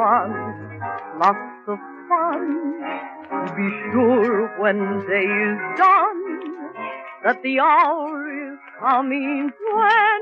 Lots 0.00 1.68
of 1.68 1.78
fun. 2.08 2.80
Be 3.56 3.68
sure 3.92 4.48
when 4.60 4.78
day 5.06 5.28
is 5.28 5.58
done 5.78 6.20
that 7.24 7.42
the 7.42 7.60
hour 7.60 8.52
is 8.52 8.58
coming 8.80 9.50
when 9.72 10.20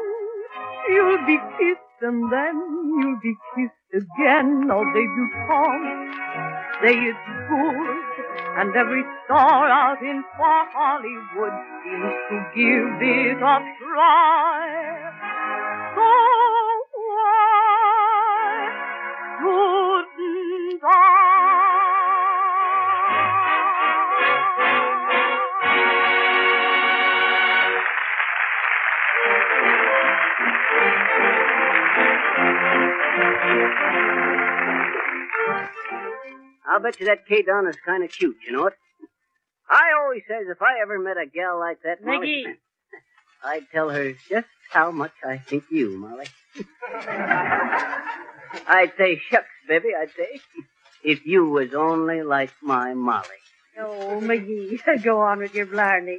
you'll 0.90 1.26
be 1.26 1.38
kissed 1.58 2.02
and 2.02 2.32
then 2.32 2.54
you'll 2.98 3.20
be 3.22 3.34
kissed 3.54 3.94
again. 3.94 4.70
All 4.70 4.84
debutantes 4.84 6.14
say 6.82 6.94
it's 6.94 7.18
good, 7.48 8.04
and 8.58 8.76
every 8.76 9.04
star 9.24 9.68
out 9.68 10.02
in 10.02 10.22
far 10.36 10.66
Hollywood 10.74 11.54
seems 11.82 12.14
to 12.30 12.36
give 12.54 13.02
it 13.02 13.42
a 13.42 13.56
try. 13.78 14.68
So 15.94 16.47
I'll 36.78 36.80
bet 36.80 37.00
you 37.00 37.06
that 37.06 37.26
Kay 37.26 37.40
is 37.40 37.76
kind 37.84 38.04
of 38.04 38.12
cute, 38.12 38.36
you 38.46 38.52
know 38.52 38.66
it? 38.66 38.74
I 39.70 39.90
always 40.00 40.22
says 40.28 40.46
if 40.48 40.62
I 40.62 40.80
ever 40.82 40.98
met 40.98 41.16
a 41.16 41.26
gal 41.26 41.58
like 41.58 41.82
that, 41.82 42.04
Molly, 42.04 42.44
Mickey. 42.46 42.58
I'd 43.44 43.66
tell 43.72 43.90
her 43.90 44.12
just 44.30 44.46
how 44.70 44.90
much 44.90 45.12
I 45.24 45.38
think 45.38 45.64
you, 45.70 45.96
Molly. 45.98 46.26
I'd 48.68 48.92
say, 48.96 49.20
shucks, 49.30 49.46
baby, 49.66 49.88
I'd 49.98 50.10
say, 50.16 50.40
if 51.04 51.26
you 51.26 51.48
was 51.48 51.74
only 51.74 52.22
like 52.22 52.52
my 52.62 52.94
Molly. 52.94 53.26
Oh, 53.78 54.20
McGee, 54.22 54.78
go 55.02 55.20
on 55.20 55.38
with 55.38 55.54
your 55.54 55.66
blarney. 55.66 56.18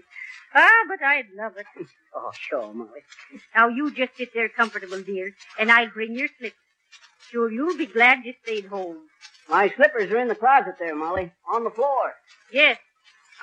Ah, 0.53 0.85
but 0.87 1.01
I'd 1.03 1.29
love 1.35 1.57
it. 1.57 1.65
Oh, 2.15 2.31
sure, 2.33 2.73
Molly. 2.73 3.01
Now 3.55 3.67
you 3.67 3.91
just 3.93 4.17
sit 4.17 4.33
there 4.33 4.49
comfortable, 4.49 5.01
dear, 5.01 5.33
and 5.57 5.71
I'll 5.71 5.89
bring 5.89 6.15
your 6.15 6.27
slippers. 6.37 6.57
Sure, 7.31 7.51
you'll 7.51 7.77
be 7.77 7.85
glad 7.85 8.25
you 8.25 8.33
stayed 8.43 8.65
home. 8.65 8.97
My 9.49 9.69
slippers 9.75 10.11
are 10.11 10.19
in 10.19 10.27
the 10.27 10.35
closet 10.35 10.75
there, 10.79 10.95
Molly, 10.95 11.31
on 11.51 11.63
the 11.63 11.69
floor. 11.69 12.13
Yes, 12.51 12.77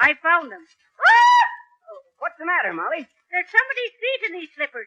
I 0.01 0.15
found 0.23 0.51
them. 0.51 0.61
Oh, 1.01 1.99
what's 2.19 2.39
the 2.39 2.47
matter, 2.47 2.73
Molly? 2.73 3.07
There's 3.31 3.47
somebody's 3.51 3.95
feet 4.01 4.27
in 4.31 4.41
these 4.41 4.49
slippers. 4.57 4.87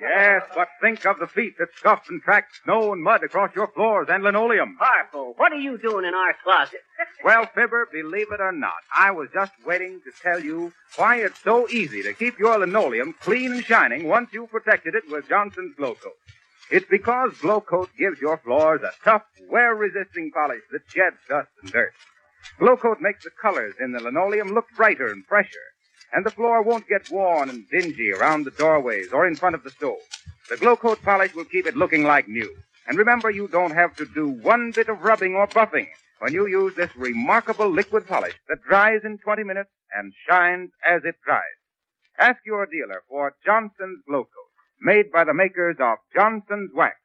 Yes, 0.00 0.42
but 0.54 0.68
think 0.80 1.04
of 1.06 1.18
the 1.18 1.26
feet 1.26 1.54
that 1.58 1.68
scuffed 1.76 2.10
and 2.10 2.20
tracked 2.22 2.52
snow 2.64 2.92
and 2.92 3.02
mud 3.02 3.22
across 3.22 3.54
your 3.54 3.68
floors 3.68 4.08
and 4.10 4.24
linoleum. 4.24 4.76
Harlow, 4.80 5.34
what 5.36 5.52
are 5.52 5.58
you 5.58 5.78
doing 5.78 6.04
in 6.04 6.14
our 6.14 6.34
closet? 6.42 6.80
Well, 7.24 7.46
Fibber, 7.54 7.86
believe 7.92 8.32
it 8.32 8.40
or 8.40 8.50
not, 8.50 8.82
I 8.98 9.12
was 9.12 9.28
just 9.32 9.52
waiting 9.64 10.00
to 10.04 10.10
tell 10.22 10.40
you 10.40 10.72
why 10.96 11.18
it's 11.18 11.40
so 11.40 11.68
easy 11.68 12.02
to 12.02 12.12
keep 12.14 12.36
your 12.36 12.58
linoleum 12.58 13.14
clean 13.20 13.52
and 13.52 13.64
shining 13.64 14.08
once 14.08 14.30
you've 14.32 14.50
protected 14.50 14.96
it 14.96 15.04
with 15.08 15.28
Johnson's 15.28 15.76
Glow 15.76 15.94
Coat. 15.94 16.16
It's 16.72 16.88
because 16.88 17.36
Glow 17.42 17.60
Coat 17.60 17.90
gives 17.98 18.18
your 18.18 18.38
floors 18.38 18.80
a 18.82 18.92
tough, 19.04 19.24
wear-resisting 19.50 20.30
polish 20.32 20.62
that 20.72 20.80
sheds 20.88 21.18
dust 21.28 21.50
and 21.62 21.70
dirt. 21.70 21.92
Glow 22.58 22.78
Coat 22.78 22.96
makes 22.98 23.24
the 23.24 23.30
colors 23.42 23.74
in 23.78 23.92
the 23.92 24.00
linoleum 24.00 24.54
look 24.54 24.64
brighter 24.74 25.08
and 25.08 25.22
fresher, 25.26 25.66
and 26.14 26.24
the 26.24 26.30
floor 26.30 26.62
won't 26.62 26.88
get 26.88 27.10
worn 27.10 27.50
and 27.50 27.68
dingy 27.68 28.10
around 28.10 28.44
the 28.44 28.50
doorways 28.52 29.12
or 29.12 29.26
in 29.26 29.36
front 29.36 29.54
of 29.54 29.64
the 29.64 29.70
stove. 29.70 30.00
The 30.48 30.56
Glow 30.56 30.76
Coat 30.76 31.02
polish 31.02 31.34
will 31.34 31.44
keep 31.44 31.66
it 31.66 31.76
looking 31.76 32.04
like 32.04 32.26
new. 32.26 32.50
And 32.86 32.96
remember, 32.96 33.30
you 33.30 33.48
don't 33.48 33.74
have 33.74 33.94
to 33.96 34.06
do 34.06 34.28
one 34.30 34.72
bit 34.74 34.88
of 34.88 35.02
rubbing 35.02 35.34
or 35.34 35.46
buffing 35.48 35.88
when 36.20 36.32
you 36.32 36.46
use 36.46 36.74
this 36.74 36.96
remarkable 36.96 37.68
liquid 37.68 38.06
polish 38.06 38.34
that 38.48 38.62
dries 38.66 39.02
in 39.04 39.18
20 39.18 39.44
minutes 39.44 39.70
and 39.94 40.14
shines 40.26 40.70
as 40.88 41.02
it 41.04 41.16
dries. 41.22 41.42
Ask 42.18 42.38
your 42.46 42.64
dealer 42.64 43.02
for 43.10 43.34
Johnson's 43.44 44.00
Glow 44.08 44.24
Coat, 44.24 44.41
made 44.82 45.10
by 45.12 45.24
the 45.24 45.34
makers 45.34 45.76
of 45.80 45.98
Johnson's 46.14 46.70
Wax. 46.74 46.96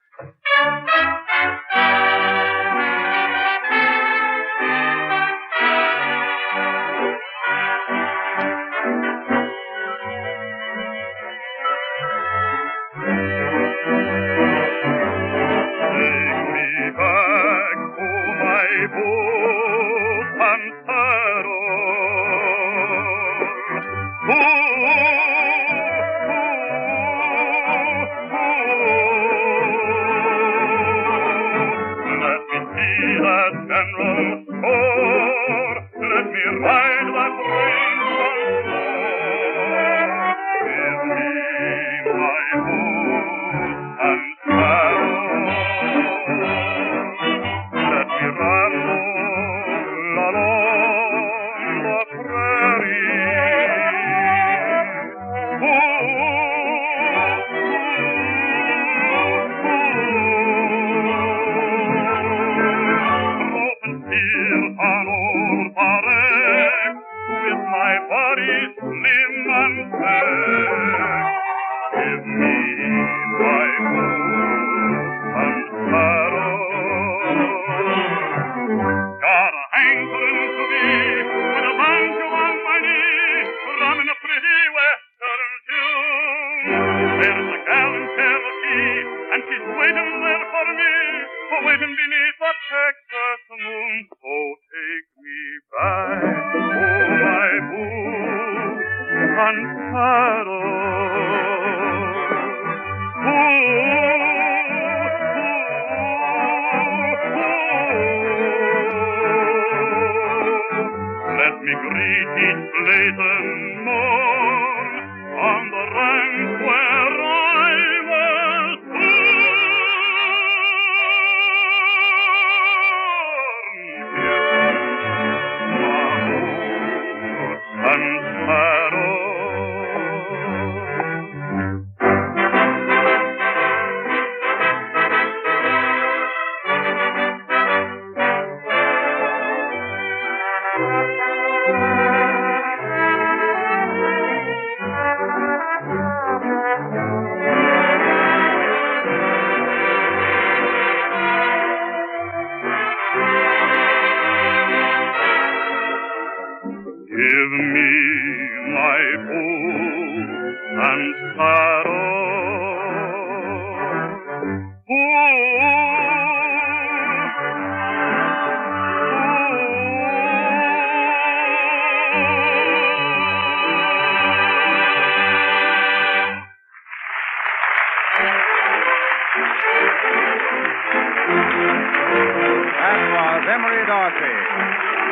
That 181.57 182.99
was 183.17 183.41
Emery 183.49 183.83
Darcy 183.89 184.35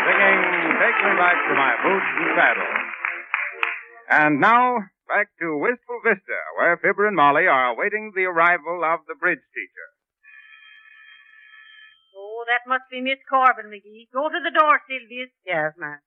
singing 0.05 0.39
Take 0.77 0.99
Me 1.01 1.11
Back 1.17 1.37
to 1.49 1.53
My 1.57 1.73
Boots 1.81 2.09
and 2.21 2.29
Saddle. 2.37 2.73
And 4.09 4.39
now, 4.39 4.85
back 5.07 5.29
to 5.41 5.57
Wistful 5.57 6.01
Vista, 6.05 6.39
where 6.57 6.77
Fibber 6.77 7.07
and 7.07 7.15
Molly 7.15 7.47
are 7.47 7.73
awaiting 7.73 8.11
the 8.15 8.25
arrival 8.25 8.83
of 8.85 8.99
the 9.07 9.15
bridge 9.15 9.41
teacher. 9.53 9.89
Oh, 12.15 12.45
that 12.47 12.69
must 12.69 12.85
be 12.91 13.01
Miss 13.01 13.17
Corbin, 13.27 13.71
McGee. 13.71 14.07
Go 14.13 14.29
to 14.29 14.39
the 14.43 14.51
door, 14.53 14.79
Sylvia. 14.87 15.25
Yes, 15.45 15.73
ma'am. 15.77 15.99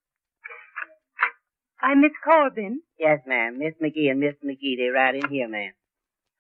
I'm 1.83 2.01
Miss 2.01 2.15
Corbin. 2.25 2.83
Yes, 2.99 3.21
ma'am. 3.27 3.59
Miss 3.59 3.75
McGee 3.83 4.11
and 4.11 4.21
Miss 4.21 4.35
McGee, 4.45 4.77
they're 4.79 4.93
right 4.93 5.15
in 5.15 5.29
here, 5.29 5.49
ma'am. 5.49 5.73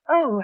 Oh, 0.08 0.42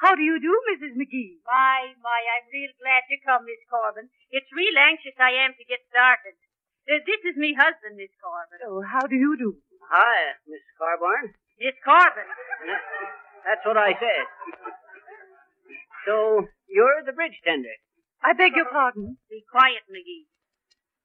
how 0.00 0.14
do 0.14 0.22
you 0.22 0.36
do, 0.36 0.52
Mrs. 0.72 0.92
McGee? 0.96 1.40
My, 1.48 1.96
my, 2.04 2.20
I'm 2.36 2.46
real 2.52 2.72
glad 2.76 3.08
you 3.08 3.16
come, 3.24 3.48
Miss 3.48 3.60
Corbin. 3.68 4.12
It's 4.28 4.48
real 4.52 4.76
anxious 4.76 5.16
I 5.16 5.32
am 5.44 5.56
to 5.56 5.64
get 5.64 5.80
started. 5.88 6.36
Uh, 6.84 7.00
this 7.02 7.20
is 7.24 7.34
me 7.40 7.56
husband, 7.56 7.96
Miss 7.96 8.12
Corbin. 8.20 8.60
Oh, 8.68 8.84
how 8.84 9.08
do 9.08 9.16
you 9.16 9.34
do? 9.40 9.56
Hi, 9.88 10.36
Miss 10.44 10.62
Carbarn. 10.76 11.32
Miss 11.58 11.74
Corbin. 11.80 12.28
That's 13.46 13.64
what 13.64 13.80
I 13.80 13.96
said. 13.96 14.26
So, 16.04 16.46
you're 16.68 17.02
the 17.02 17.16
bridge 17.16 17.40
tender. 17.42 17.74
I 18.22 18.32
beg 18.34 18.54
your 18.54 18.68
pardon. 18.70 19.16
Be 19.30 19.42
quiet, 19.50 19.82
McGee. 19.88 20.28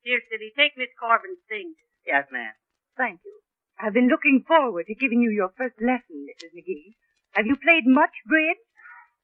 Here, 0.03 0.19
silly, 0.29 0.51
take 0.57 0.75
Miss 0.77 0.91
Corbin's 0.99 1.41
things. 1.47 1.77
Yes, 2.05 2.25
ma'am. 2.31 2.53
Thank 2.97 3.21
you. 3.23 3.39
I've 3.79 3.93
been 3.93 4.09
looking 4.09 4.43
forward 4.45 4.85
to 4.87 4.95
giving 4.95 5.21
you 5.21 5.31
your 5.31 5.53
first 5.57 5.79
lesson, 5.79 6.27
Mrs. 6.29 6.53
McGee. 6.53 6.97
Have 7.33 7.47
you 7.47 7.55
played 7.55 7.87
much 7.87 8.13
bridge? 8.27 8.59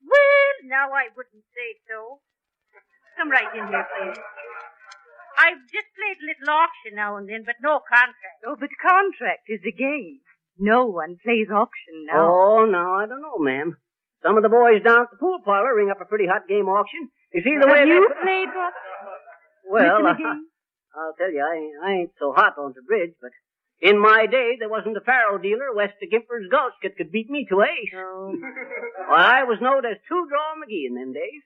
Well, 0.08 0.52
now 0.72 0.96
I 0.96 1.12
wouldn't 1.16 1.44
say 1.52 1.70
so. 1.92 2.20
Come 3.20 3.30
right 3.32 3.50
in 3.54 3.68
here, 3.68 3.86
please. 3.92 4.20
I've 5.38 5.62
just 5.70 5.90
played 5.94 6.18
a 6.18 6.26
little 6.34 6.50
auction 6.50 6.96
now 6.98 7.18
and 7.18 7.30
then, 7.30 7.44
but 7.46 7.56
no 7.62 7.80
contract. 7.86 8.42
Oh, 8.48 8.56
but 8.58 8.70
contract 8.82 9.46
is 9.50 9.62
a 9.68 9.72
game. 9.76 10.22
No 10.58 10.86
one 10.90 11.18
plays 11.22 11.50
auction 11.54 12.10
now. 12.10 12.26
Oh, 12.26 12.66
no, 12.66 12.98
I 12.98 13.06
don't 13.06 13.22
know, 13.22 13.38
ma'am. 13.38 13.78
Some 14.26 14.38
of 14.38 14.42
the 14.42 14.50
boys 14.50 14.82
down 14.82 15.06
at 15.06 15.12
the 15.14 15.18
pool 15.22 15.38
parlor 15.46 15.76
ring 15.76 15.92
up 15.92 16.02
a 16.02 16.06
pretty 16.10 16.26
hot 16.26 16.48
game 16.50 16.66
auction. 16.66 17.10
You 17.34 17.42
see 17.46 17.54
the 17.62 17.68
way 17.70 17.86
Have 17.86 17.88
they 17.88 17.94
you 17.94 18.08
put- 18.10 18.22
played 18.26 18.50
much? 18.50 18.74
Well, 19.70 20.08
uh, 20.08 20.16
I'll 20.98 21.14
tell 21.20 21.30
you, 21.32 21.44
I, 21.44 21.86
I 21.86 21.92
ain't 22.02 22.12
so 22.18 22.34
hot 22.34 22.58
on 22.58 22.74
the 22.74 22.82
bridge, 22.82 23.14
but 23.22 23.30
in 23.82 24.00
my 24.00 24.26
day, 24.26 24.58
there 24.58 24.70
wasn't 24.70 24.98
a 24.98 25.02
faro 25.02 25.38
dealer 25.38 25.74
west 25.74 26.02
of 26.02 26.10
Gimper's 26.10 26.50
Gulch 26.50 26.74
that 26.82 26.98
could 26.98 27.12
beat 27.12 27.30
me 27.30 27.46
to 27.50 27.62
ace. 27.62 27.94
Oh. 27.96 28.34
Well, 29.08 29.20
I 29.20 29.44
was 29.44 29.62
known 29.62 29.86
as 29.86 29.98
Two 30.10 30.26
Draw 30.30 30.56
McGee 30.58 30.88
in 30.88 30.96
them 30.96 31.14
days. 31.14 31.44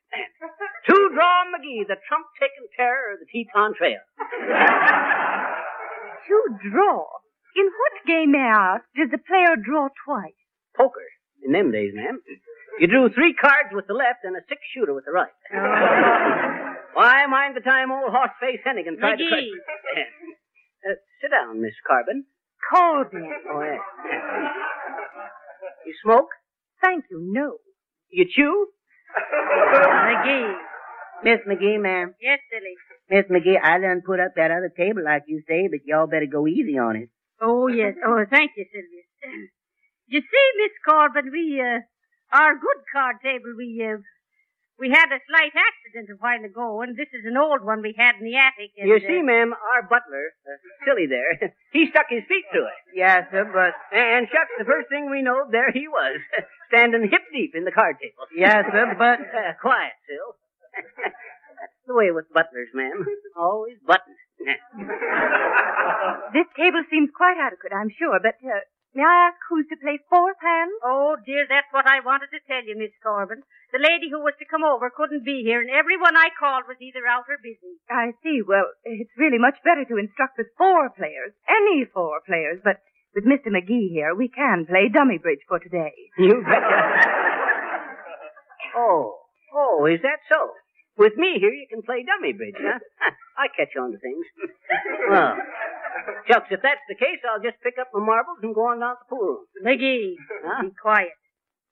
Two 0.88 1.12
Draw 1.14 1.44
McGee, 1.52 1.88
the 1.88 2.00
trump-taking 2.08 2.68
terror 2.78 3.14
of 3.14 3.20
the 3.20 3.28
Teton 3.28 3.74
Trail. 3.76 4.00
Two 6.28 6.44
draw. 6.72 7.06
In 7.56 7.66
what 7.66 8.08
game, 8.08 8.32
may 8.32 8.40
I 8.40 8.76
ask, 8.76 8.84
does 8.96 9.10
the 9.12 9.18
player 9.18 9.56
draw 9.58 9.90
twice? 10.06 10.38
Poker, 10.78 11.04
in 11.44 11.52
them 11.52 11.72
days, 11.72 11.92
ma'am. 11.94 12.22
You 12.80 12.88
drew 12.88 13.10
three 13.10 13.34
cards 13.34 13.74
with 13.74 13.88
the 13.88 13.94
left 13.94 14.24
and 14.24 14.38
a 14.38 14.42
six 14.48 14.62
shooter 14.74 14.94
with 14.94 15.04
the 15.06 15.12
right. 15.12 15.36
Why, 16.94 17.26
mind 17.28 17.56
the 17.56 17.62
time 17.62 17.92
old 17.92 18.12
horse-face 18.12 18.62
Hennigan 18.66 18.98
tried 19.00 19.18
to... 19.18 19.24
McGee. 19.24 19.52
Sit 21.22 21.32
down, 21.32 21.62
Miss 21.62 21.76
Carbon. 21.88 22.26
Corbin. 22.70 23.30
Oh, 23.52 23.62
yes. 23.62 23.80
You 25.86 25.94
smoke? 26.04 26.30
Thank 26.82 27.06
you, 27.12 27.20
no. 27.32 27.58
You 28.10 28.26
chew? 28.34 28.68
McGee. 29.18 30.56
Miss 31.24 31.40
McGee, 31.48 31.80
ma'am. 31.82 32.14
Yes, 32.22 32.40
silly. 32.50 32.76
Miss 33.10 33.26
McGee, 33.30 33.60
I 33.62 33.80
done 33.80 34.02
put 34.06 34.20
up 34.20 34.34
that 34.36 34.52
other 34.52 34.72
table 34.76 35.04
like 35.04 35.24
you 35.28 35.44
say, 35.48 35.68
but 35.70 35.80
y'all 35.86 36.08
better 36.08 36.26
go 36.32 36.48
easy 36.48 36.78
on 36.78 36.96
it. 36.96 37.10
Oh, 37.42 37.68
yes. 37.68 37.94
Oh, 38.06 38.24
thank 38.30 38.52
you, 38.58 38.66
Sylvia. 38.72 39.04
You 40.08 40.22
see, 40.22 40.48
Miss 40.58 40.72
Corbin, 40.88 41.32
we, 41.32 41.62
uh, 41.62 41.80
our 42.36 42.54
good 42.54 42.82
card 42.94 43.18
table, 43.24 43.54
we, 43.58 43.84
uh, 43.86 43.98
we 44.82 44.90
had 44.90 45.14
a 45.14 45.22
slight 45.30 45.54
accident 45.54 46.10
a 46.10 46.18
while 46.18 46.42
ago, 46.42 46.82
and 46.82 46.98
this 46.98 47.08
is 47.14 47.22
an 47.30 47.38
old 47.38 47.62
one 47.62 47.86
we 47.86 47.94
had 47.94 48.18
in 48.18 48.26
the 48.26 48.34
attic. 48.36 48.74
And, 48.82 48.90
You 48.90 48.98
uh, 48.98 49.06
see, 49.06 49.22
ma'am, 49.22 49.54
our 49.54 49.86
butler, 49.86 50.34
uh, 50.50 50.58
Silly 50.84 51.06
there, 51.06 51.38
he 51.72 51.86
stuck 51.94 52.10
his 52.10 52.26
feet 52.26 52.50
through 52.50 52.66
it. 52.66 52.82
Yes, 52.98 53.30
sir, 53.30 53.46
but 53.46 53.78
And 53.96 54.26
shucks, 54.34 54.50
the 54.58 54.66
first 54.66 54.90
thing 54.90 55.14
we 55.14 55.22
know, 55.22 55.46
there 55.54 55.70
he 55.72 55.86
was, 55.88 56.18
standing 56.74 57.06
hip 57.06 57.22
deep 57.32 57.54
in 57.54 57.64
the 57.64 57.72
card 57.72 58.02
table. 58.02 58.26
yes, 58.36 58.66
sir, 58.74 58.90
but 58.98 59.22
Uh, 59.22 59.54
quiet, 59.62 59.94
Sil. 60.10 60.30
That's 60.74 61.78
the 61.86 61.94
way 61.94 62.10
with 62.10 62.26
butlers, 62.34 62.74
ma'am. 62.74 63.06
Always 63.38 63.78
button. 63.86 64.18
This 66.34 66.48
table 66.58 66.82
seems 66.90 67.10
quite 67.16 67.38
adequate, 67.38 67.70
I'm 67.76 67.94
sure, 67.94 68.18
but 68.18 68.36
uh, 68.42 68.66
may 68.96 69.04
I 69.04 69.32
ask 69.32 69.38
who's 69.50 69.68
to 69.70 69.78
play 69.80 70.00
fourth 70.10 70.40
hand? 70.42 70.72
Oh, 70.84 71.16
dear, 71.26 71.46
that's 71.48 71.72
what 71.72 71.88
I 71.88 72.00
wanted 72.04 72.30
to 72.32 72.42
tell 72.48 72.64
you, 72.64 72.78
Miss 72.78 72.92
Corbin. 73.04 73.44
The 73.72 73.80
lady 73.80 74.12
who 74.12 74.20
was 74.20 74.36
to 74.40 74.46
come 74.52 74.64
over 74.64 74.92
couldn't 74.92 75.24
be 75.24 75.44
here, 75.44 75.62
and 75.62 75.72
everyone 75.72 76.18
I 76.18 76.30
called 76.36 76.68
was 76.68 76.78
either 76.82 77.08
out 77.08 77.26
or 77.32 77.40
busy. 77.40 77.80
I 77.90 78.12
see. 78.24 78.44
Well, 78.44 78.68
it's 78.84 79.16
really 79.18 79.40
much 79.40 79.56
better 79.64 79.86
to 79.88 79.96
instruct 79.98 80.38
with 80.38 80.52
four 80.58 80.92
players, 80.92 81.32
any 81.48 81.88
four 81.88 82.20
players, 82.28 82.60
but 82.64 82.84
with 83.16 83.24
Mr. 83.24 83.48
McGee 83.48 83.92
here, 83.92 84.16
we 84.16 84.28
can 84.28 84.66
play 84.66 84.88
dummy 84.92 85.18
bridge 85.18 85.44
for 85.48 85.60
today. 85.60 85.92
You 86.18 86.44
betcha. 86.44 86.80
oh, 88.76 89.20
oh, 89.56 89.86
is 89.88 90.02
that 90.04 90.20
so? 90.28 90.52
With 91.02 91.18
me 91.18 91.42
here, 91.42 91.50
you 91.50 91.66
can 91.66 91.82
play 91.82 92.06
dummy 92.06 92.30
bridge, 92.38 92.62
huh? 92.62 92.78
I 93.34 93.50
catch 93.58 93.74
on 93.74 93.90
to 93.90 93.98
things. 93.98 94.26
well, 95.10 95.34
shucks, 96.30 96.54
if 96.54 96.62
that's 96.62 96.86
the 96.86 96.94
case, 96.94 97.18
I'll 97.26 97.42
just 97.42 97.58
pick 97.66 97.82
up 97.82 97.90
my 97.90 98.06
marbles 98.06 98.38
and 98.46 98.54
go 98.54 98.70
on 98.70 98.78
down 98.86 98.94
to 98.94 99.02
the 99.02 99.10
pool 99.10 99.26
room. 99.26 99.66
McGee, 99.66 100.14
Huh? 100.46 100.62
be 100.62 100.70
quiet. 100.78 101.18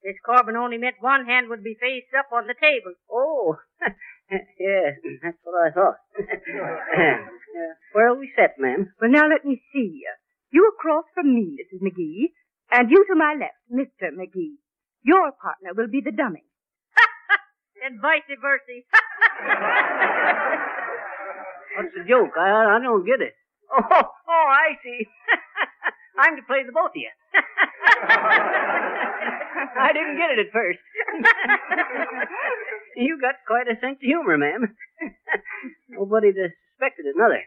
Miss 0.03 0.17
Corbin 0.25 0.55
only 0.57 0.79
meant 0.81 0.95
one 0.99 1.25
hand 1.29 1.45
would 1.49 1.61
be 1.61 1.77
faced 1.79 2.09
up 2.17 2.33
on 2.33 2.47
the 2.49 2.55
table. 2.57 2.97
Oh, 3.11 3.57
yes, 4.33 4.97
that's 5.21 5.37
what 5.45 5.61
I 5.61 5.69
thought. 5.77 6.01
Uh, 6.17 7.21
where 7.93 8.09
are 8.09 8.17
we 8.17 8.33
set, 8.35 8.57
ma'am? 8.57 8.89
Well, 8.99 9.11
now 9.11 9.29
let 9.29 9.45
me 9.45 9.61
see. 9.71 10.01
You 10.49 10.73
across 10.73 11.05
from 11.13 11.35
me, 11.35 11.53
Mrs. 11.61 11.85
McGee, 11.85 12.33
and 12.71 12.89
you 12.89 13.05
to 13.05 13.15
my 13.15 13.37
left, 13.37 13.61
Mr. 13.69 14.09
McGee. 14.09 14.57
Your 15.03 15.31
partner 15.37 15.77
will 15.77 15.91
be 15.91 16.01
the 16.01 16.11
dummy. 16.11 16.45
and 17.85 18.01
vice 18.01 18.25
versa. 18.41 18.81
What's 21.77 21.93
the 21.95 22.03
joke? 22.07 22.31
I, 22.37 22.75
I 22.75 22.79
don't 22.83 23.05
get 23.05 23.21
it. 23.21 23.33
Oh, 23.71 23.85
oh, 24.01 24.47
I 24.49 24.73
see. 24.83 25.05
I'm 26.19 26.35
to 26.35 26.41
play 26.41 26.63
the 26.65 26.71
both 26.73 26.89
of 26.89 26.95
you. 26.95 27.09
I 29.79 29.93
didn't 29.93 30.17
get 30.17 30.31
it 30.33 30.39
at 30.47 30.51
first. 30.51 30.79
you 32.97 33.19
got 33.21 33.35
quite 33.45 33.67
a 33.67 33.79
sense 33.79 33.97
of 33.97 34.01
humor, 34.01 34.37
ma'am. 34.39 34.75
Nobody 35.89 36.31
suspected 36.33 37.05
another. 37.15 37.43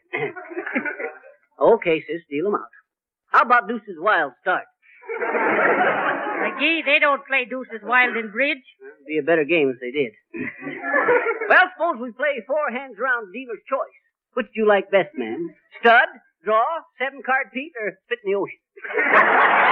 Okay, 1.60 2.00
sis, 2.06 2.22
deal 2.30 2.46
'em 2.46 2.54
out. 2.54 2.70
How 3.32 3.42
about 3.42 3.66
Deuce's 3.68 3.98
Wild 3.98 4.32
Start? 4.42 4.64
McGee, 6.42 6.84
they 6.84 6.98
don't 7.00 7.26
play 7.26 7.44
deuces 7.50 7.82
wild 7.82 8.16
in 8.16 8.30
bridge. 8.30 8.62
It'd 8.80 9.06
be 9.06 9.18
a 9.18 9.22
better 9.22 9.44
game 9.44 9.70
if 9.74 9.80
they 9.80 9.90
did. 9.90 10.12
Well, 11.48 11.66
suppose 11.74 11.96
we 12.00 12.12
play 12.12 12.42
four 12.46 12.70
hands 12.70 12.96
round 12.98 13.32
dealer's 13.32 13.62
choice. 13.68 13.98
Which 14.34 14.46
do 14.54 14.62
you 14.62 14.66
like 14.68 14.90
best, 14.90 15.12
ma'am? 15.14 15.52
Stud, 15.80 16.08
draw, 16.44 16.64
seven 16.98 17.20
card 17.24 17.52
Pete, 17.52 17.72
or 17.80 17.92
spit 18.06 18.18
in 18.24 18.32
the 18.32 18.38
ocean? 18.38 18.60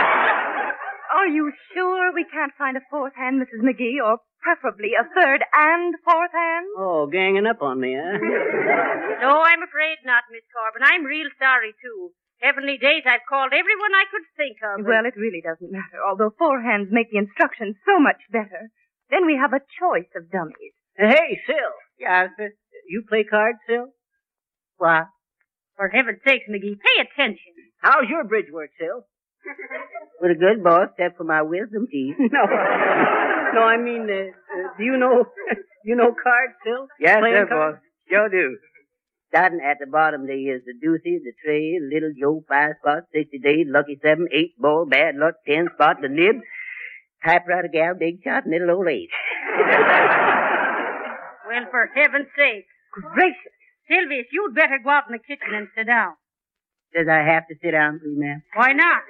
Are 1.10 1.26
you 1.26 1.50
sure 1.74 2.12
we 2.14 2.24
can't 2.30 2.52
find 2.56 2.76
a 2.76 2.84
fourth 2.90 3.14
hand, 3.16 3.42
Mrs. 3.42 3.66
McGee, 3.66 3.98
or 3.98 4.18
preferably 4.42 4.94
a 4.94 5.02
third 5.10 5.42
and 5.52 5.94
fourth 6.04 6.30
hand? 6.32 6.66
Oh, 6.78 7.08
ganging 7.10 7.46
up 7.46 7.62
on 7.62 7.80
me, 7.80 7.96
huh? 7.98 8.18
No, 9.20 9.42
I'm 9.42 9.62
afraid 9.62 9.98
not, 10.04 10.24
Miss 10.32 10.46
Corbin. 10.48 10.80
I'm 10.86 11.04
real 11.04 11.28
sorry, 11.38 11.74
too. 11.82 12.12
Heavenly 12.40 12.78
days, 12.78 13.02
I've 13.04 13.28
called 13.28 13.52
everyone 13.52 13.92
I 13.92 14.08
could 14.08 14.24
think 14.36 14.56
of. 14.64 14.86
Well, 14.86 15.04
it 15.04 15.12
really 15.18 15.42
doesn't 15.44 15.70
matter, 15.70 16.00
although 16.00 16.32
four 16.38 16.62
hands 16.62 16.88
make 16.90 17.10
the 17.10 17.18
instructions 17.18 17.76
so 17.84 18.00
much 18.00 18.22
better. 18.32 18.72
Then 19.10 19.26
we 19.26 19.36
have 19.36 19.52
a 19.52 19.60
choice 19.76 20.08
of 20.16 20.30
dummies. 20.30 20.72
Hey, 20.96 21.40
Sil. 21.46 21.72
Yeah. 21.98 22.28
You 22.88 23.04
play 23.08 23.24
cards, 23.24 23.58
Sil? 23.68 23.92
Why? 24.78 25.04
For 25.76 25.88
heaven's 25.88 26.20
sakes, 26.26 26.44
McGee, 26.50 26.76
pay 26.76 27.02
attention. 27.02 27.52
How's 27.80 28.08
your 28.08 28.24
bridge 28.24 28.52
work, 28.52 28.70
Sil? 28.76 29.04
With 30.20 30.32
a 30.32 30.34
good, 30.34 30.62
boss, 30.62 30.88
except 30.92 31.16
for 31.16 31.24
my 31.24 31.42
wisdom 31.42 31.86
teeth. 31.90 32.16
no. 32.18 32.44
No, 33.54 33.62
I 33.62 33.76
mean, 33.78 34.06
uh, 34.10 34.30
uh, 34.30 34.68
do 34.76 34.84
you 34.84 34.96
know, 34.96 35.24
you 35.84 35.96
know 35.96 36.12
cards, 36.12 36.54
Sil? 36.64 36.88
Yes, 37.00 37.18
sir, 37.22 37.46
boss. 37.48 37.80
Sure 38.10 38.28
do. 38.28 38.58
Starting 39.28 39.60
at 39.64 39.78
the 39.78 39.86
bottom, 39.86 40.26
there 40.26 40.36
is 40.36 40.62
the 40.66 40.74
deuces, 40.82 41.22
the 41.22 41.32
tray, 41.44 41.78
little 41.80 42.12
Joe, 42.20 42.44
five 42.48 42.74
spot, 42.82 43.04
sixty 43.14 43.38
days, 43.38 43.66
lucky 43.68 43.98
seven, 44.02 44.26
eight 44.32 44.58
ball, 44.58 44.86
bad 44.90 45.14
luck, 45.14 45.34
ten 45.46 45.68
spot, 45.74 45.98
the 46.02 46.08
nib, 46.08 46.42
typewriter 47.24 47.68
gal, 47.72 47.94
big 47.94 48.22
shot, 48.24 48.44
little 48.46 48.70
old 48.72 48.88
eight. 48.88 49.10
Well, 51.50 51.66
for 51.70 51.90
heaven's 51.96 52.30
sake. 52.38 52.66
Gracious. 52.94 53.54
Sylvius, 53.90 54.30
you'd 54.30 54.54
better 54.54 54.78
go 54.82 54.90
out 54.90 55.10
in 55.10 55.18
the 55.18 55.18
kitchen 55.18 55.50
and 55.52 55.66
sit 55.76 55.86
down. 55.88 56.14
Does 56.94 57.08
I 57.10 57.26
have 57.26 57.48
to 57.48 57.56
sit 57.60 57.72
down, 57.72 57.98
please, 57.98 58.14
ma'am? 58.18 58.42
Why 58.54 58.72
not? 58.72 59.02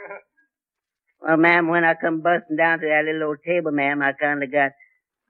Well, 1.20 1.37
ma'am, 1.37 1.68
when 1.68 1.85
I 1.85 1.92
come 2.00 2.22
busting 2.22 2.57
down 2.57 2.81
to 2.81 2.87
that 2.88 3.05
little 3.05 3.29
old 3.29 3.44
table, 3.44 3.72
ma'am, 3.72 4.00
I 4.00 4.14
kinda 4.14 4.46
got 4.46 4.72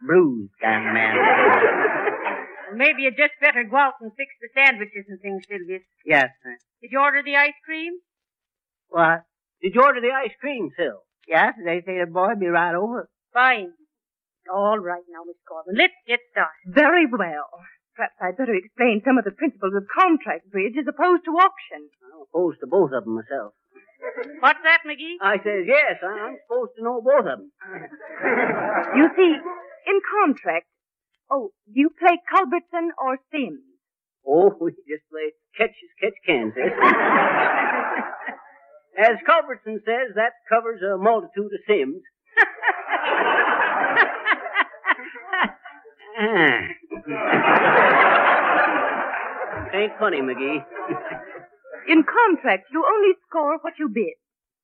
bruised, 0.06 0.52
kind 0.62 0.86
of, 0.86 0.94
ma'am. 0.94 1.16
Well, 2.68 2.76
maybe 2.78 3.02
you'd 3.02 3.16
just 3.16 3.34
better 3.40 3.64
go 3.64 3.76
out 3.76 3.94
and 4.00 4.12
fix 4.16 4.30
the 4.40 4.48
sandwiches 4.54 5.06
and 5.08 5.20
things, 5.20 5.42
Sylvius. 5.50 5.82
yes, 6.06 6.30
sir. 6.44 6.56
Did 6.80 6.92
you 6.92 7.00
order 7.00 7.22
the 7.24 7.34
ice 7.34 7.58
cream? 7.64 7.94
What? 8.88 9.24
Did 9.60 9.74
you 9.74 9.82
order 9.82 10.00
the 10.00 10.12
ice 10.14 10.34
cream, 10.40 10.70
Sil? 10.78 11.02
Yes, 11.26 11.54
they 11.64 11.82
say 11.82 11.98
the 11.98 12.06
boy 12.06 12.34
be 12.38 12.46
right 12.46 12.74
over. 12.76 13.08
Fine. 13.32 13.72
All 14.48 14.78
right 14.78 15.04
now, 15.10 15.22
Miss 15.26 15.36
Corbin. 15.46 15.74
Let's 15.76 15.92
get 16.08 16.20
started. 16.32 16.64
Very 16.66 17.06
well. 17.06 17.50
Perhaps 17.96 18.14
I'd 18.22 18.36
better 18.38 18.54
explain 18.54 19.02
some 19.04 19.18
of 19.18 19.24
the 19.24 19.32
principles 19.36 19.74
of 19.76 19.84
contract 19.92 20.48
bridge 20.50 20.74
as 20.80 20.86
opposed 20.88 21.24
to 21.26 21.32
auction. 21.36 21.90
I'm 22.00 22.22
opposed 22.24 22.60
to 22.60 22.66
both 22.66 22.92
of 22.94 23.04
them 23.04 23.16
myself. 23.20 23.52
What's 24.40 24.62
that, 24.64 24.80
McGee? 24.88 25.20
I 25.20 25.36
says, 25.44 25.66
yes, 25.68 26.00
I- 26.02 26.32
I'm 26.32 26.38
supposed 26.48 26.72
to 26.78 26.82
know 26.84 27.02
both 27.04 27.26
of 27.28 27.38
them. 27.38 27.52
You 28.96 29.06
see, 29.16 29.32
in 29.86 30.00
contract, 30.08 30.66
oh, 31.30 31.50
do 31.66 31.78
you 31.80 31.90
play 31.98 32.16
Culbertson 32.32 32.92
or 32.96 33.18
Sims? 33.30 33.60
Oh, 34.26 34.54
we 34.60 34.70
just 34.88 35.04
play 35.10 35.32
catch 35.56 35.70
as 35.76 35.92
catch 36.00 36.16
can, 36.24 36.52
sis. 36.56 36.72
As 38.98 39.16
Culbertson 39.24 39.80
says, 39.84 40.14
that 40.16 40.32
covers 40.48 40.80
a 40.82 40.96
multitude 40.98 41.52
of 41.52 41.60
Sims. 41.68 42.02
Ah. 46.20 46.60
Ain't 49.72 49.92
funny, 49.98 50.20
McGee. 50.20 50.60
In 51.88 52.04
contract, 52.04 52.68
you 52.72 52.84
only 52.84 53.14
score 53.26 53.58
what 53.62 53.78
you 53.78 53.88
bid. 53.88 54.20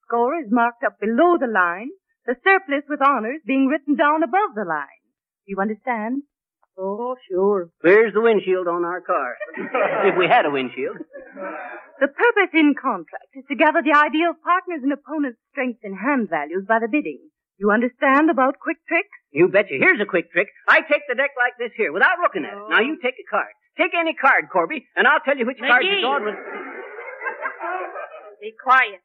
Score 0.07 0.39
is 0.39 0.51
marked 0.51 0.85
up 0.85 1.01
below 1.01 1.39
the 1.41 1.47
line, 1.47 1.89
the 2.27 2.37
surplus 2.45 2.85
with 2.89 3.01
honors 3.01 3.41
being 3.47 3.67
written 3.69 3.97
down 3.97 4.23
above 4.23 4.55
the 4.55 4.65
line. 4.69 5.01
You 5.47 5.57
understand? 5.59 6.23
Oh, 6.79 7.17
sure. 7.31 7.71
Where's 7.81 8.13
the 8.13 8.21
windshield 8.21 8.69
on 8.69 8.85
our 8.85 9.01
car? 9.01 9.37
if 10.05 10.19
we 10.19 10.27
had 10.29 10.45
a 10.45 10.51
windshield. 10.51 10.99
The 12.01 12.09
purpose 12.09 12.53
in 12.53 12.75
contract 12.77 13.33
is 13.35 13.45
to 13.49 13.57
gather 13.57 13.81
the 13.81 13.97
ideal 13.97 14.35
partners 14.45 14.83
and 14.83 14.93
opponents' 14.93 15.39
strengths 15.53 15.81
and 15.83 15.97
hand 15.97 16.29
values 16.29 16.67
by 16.69 16.81
the 16.81 16.89
bidding. 16.89 17.31
You 17.57 17.71
understand 17.71 18.29
about 18.29 18.61
quick 18.61 18.77
tricks? 18.87 19.17
You 19.37 19.53
betcha. 19.53 19.77
Here's 19.77 20.01
a 20.01 20.09
quick 20.09 20.33
trick. 20.33 20.49
I 20.67 20.81
take 20.81 21.05
the 21.05 21.15
deck 21.15 21.37
like 21.37 21.61
this 21.61 21.69
here, 21.77 21.93
without 21.93 22.17
looking 22.25 22.49
at 22.49 22.57
it. 22.57 22.59
Oh. 22.59 22.73
Now 22.73 22.81
you 22.81 22.97
take 23.05 23.21
a 23.21 23.27
card. 23.29 23.53
Take 23.77 23.93
any 23.93 24.17
card, 24.17 24.49
Corby, 24.51 24.89
and 24.97 25.05
I'll 25.07 25.21
tell 25.21 25.37
you 25.37 25.45
which 25.45 25.61
card 25.61 25.85
you 25.85 25.93
McGee. 25.93 26.01
drawed 26.01 26.25
with. 26.25 26.41
Be 28.41 28.57
quiet. 28.57 29.05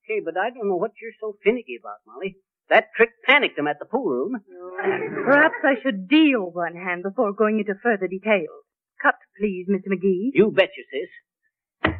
Okay, 0.00 0.24
but 0.24 0.40
I 0.40 0.48
don't 0.48 0.64
know 0.64 0.80
what 0.80 0.96
you're 0.96 1.12
so 1.20 1.36
finicky 1.44 1.76
about, 1.76 2.00
Molly. 2.08 2.40
That 2.70 2.88
trick 2.96 3.10
panicked 3.28 3.58
him 3.58 3.68
at 3.68 3.76
the 3.78 3.84
pool 3.84 4.08
room. 4.08 4.40
Oh. 4.40 5.24
Perhaps 5.28 5.60
I 5.62 5.76
should 5.82 6.08
deal 6.08 6.48
one 6.48 6.72
hand 6.74 7.02
before 7.02 7.34
going 7.36 7.58
into 7.60 7.76
further 7.82 8.08
details. 8.08 8.64
Cut, 9.02 9.20
please, 9.38 9.68
Mr. 9.68 9.92
McGee. 9.92 10.32
You 10.32 10.52
betcha, 10.56 10.88
sis. 10.88 11.92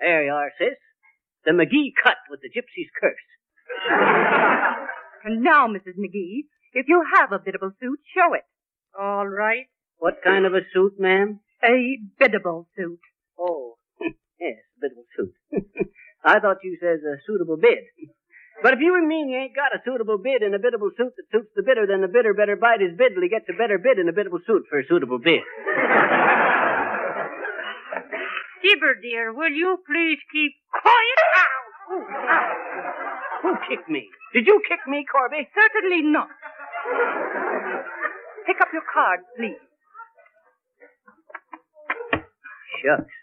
There 0.00 0.24
you 0.24 0.32
are, 0.32 0.48
sis. 0.56 0.80
The 1.44 1.52
McGee 1.52 1.92
cut 2.02 2.16
with 2.30 2.40
the 2.40 2.48
gypsy's 2.48 2.88
curse. 2.98 3.28
And 5.24 5.42
now, 5.42 5.68
Mrs. 5.68 5.94
McGee, 6.02 6.46
if 6.72 6.86
you 6.88 7.04
have 7.18 7.32
a 7.32 7.38
biddable 7.38 7.72
suit, 7.80 8.00
show 8.14 8.34
it. 8.34 8.44
All 8.98 9.26
right. 9.26 9.66
What 9.98 10.22
kind 10.24 10.46
of 10.46 10.54
a 10.54 10.60
suit, 10.72 10.98
ma'am? 10.98 11.40
A 11.62 11.98
biddable 12.18 12.66
suit. 12.76 12.98
Oh, 13.38 13.76
yes, 14.40 14.58
a 14.76 14.80
biddable 14.80 15.06
suit. 15.16 15.34
I 16.24 16.40
thought 16.40 16.58
you 16.62 16.76
says 16.80 17.00
a 17.04 17.16
suitable 17.26 17.56
bid. 17.56 17.78
But 18.62 18.74
if 18.74 18.80
you 18.80 18.94
mean 19.06 19.28
you 19.28 19.38
ain't 19.38 19.56
got 19.56 19.74
a 19.74 19.82
suitable 19.84 20.18
bid 20.18 20.42
in 20.42 20.54
a 20.54 20.58
biddable 20.58 20.90
suit 20.96 21.12
that 21.16 21.26
suits 21.32 21.50
the 21.56 21.62
bidder, 21.62 21.86
then 21.86 22.00
the 22.00 22.08
bidder 22.08 22.34
better 22.34 22.56
bite 22.56 22.80
his 22.80 22.96
bid 22.96 23.14
till 23.14 23.22
he 23.22 23.28
gets 23.28 23.48
a 23.48 23.58
better 23.58 23.78
bid 23.78 23.98
in 23.98 24.08
a 24.08 24.12
biddable 24.12 24.38
suit 24.46 24.66
for 24.70 24.78
a 24.78 24.86
suitable 24.86 25.18
bid. 25.18 25.40
Fibber, 28.62 28.94
dear, 29.02 29.32
will 29.34 29.50
you 29.50 29.78
please 29.86 30.18
keep 30.30 30.52
quiet? 30.70 31.18
Ow! 31.34 31.94
Ooh, 31.94 32.06
ow. 32.06 32.52
Who 33.42 33.56
kicked 33.68 33.88
me? 33.90 34.08
Did 34.32 34.46
you 34.46 34.62
kick 34.68 34.86
me, 34.86 35.04
Corby? 35.10 35.48
Certainly 35.50 36.02
not. 36.02 36.28
Pick 38.46 38.60
up 38.60 38.68
your 38.72 38.82
card, 38.92 39.20
please. 39.36 39.58
Shucks. 42.82 43.14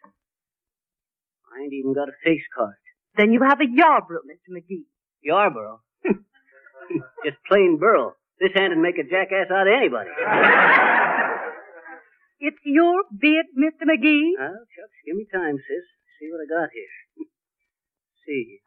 I 1.54 1.64
ain't 1.64 1.74
even 1.74 1.94
got 1.94 2.08
a 2.08 2.16
face 2.24 2.46
card. 2.56 2.76
Then 3.18 3.32
you 3.32 3.42
have 3.44 3.60
a 3.60 3.68
Yarborough, 3.68 4.24
Mr. 4.24 4.56
McGee. 4.56 4.86
Yarborough. 5.22 5.82
Just 7.26 7.38
plain 7.48 7.78
burl. 7.80 8.16
This 8.40 8.52
hand 8.56 8.74
would 8.74 8.82
make 8.82 8.98
a 8.98 9.04
jackass 9.04 9.52
out 9.52 9.68
of 9.68 9.74
anybody. 9.74 10.10
It's 12.40 12.64
your 12.64 13.04
bid, 13.12 13.52
Mr. 13.52 13.84
McGee. 13.84 14.32
Well, 14.40 14.64
shucks, 14.72 14.96
give 15.06 15.18
me 15.18 15.28
time, 15.28 15.58
sis. 15.60 15.86
See 16.20 16.32
what 16.32 16.40
I 16.40 16.48
got 16.48 16.70
here. 16.72 17.28
See. 18.26 18.64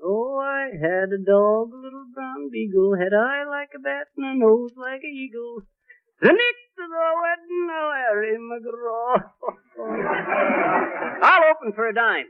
Oh, 0.00 0.38
I 0.38 0.70
had 0.78 1.10
a 1.10 1.18
dog, 1.18 1.72
a 1.72 1.76
little 1.76 2.06
brown 2.14 2.50
beagle, 2.52 2.96
had 2.96 3.12
eye 3.12 3.44
like 3.48 3.70
a 3.74 3.80
bat 3.80 4.06
and 4.16 4.26
a 4.26 4.34
nose 4.38 4.70
like 4.76 5.02
an 5.02 5.10
eagle. 5.10 5.62
The 6.20 6.28
next 6.28 6.68
to 6.76 6.86
the 6.86 7.06
wedding, 7.22 7.66
Larry 7.68 8.38
McGraw. 8.38 9.22
I'll 11.22 11.44
open 11.50 11.72
for 11.74 11.88
a 11.88 11.94
dime. 11.94 12.26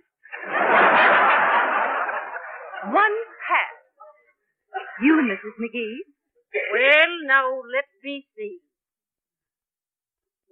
One 2.92 3.16
pass. 3.44 3.76
You, 5.02 5.20
Mrs. 5.24 5.56
McGee. 5.60 5.98
Well, 6.72 7.12
now, 7.26 7.60
let 7.74 7.84
me 8.02 8.26
see. 8.36 8.58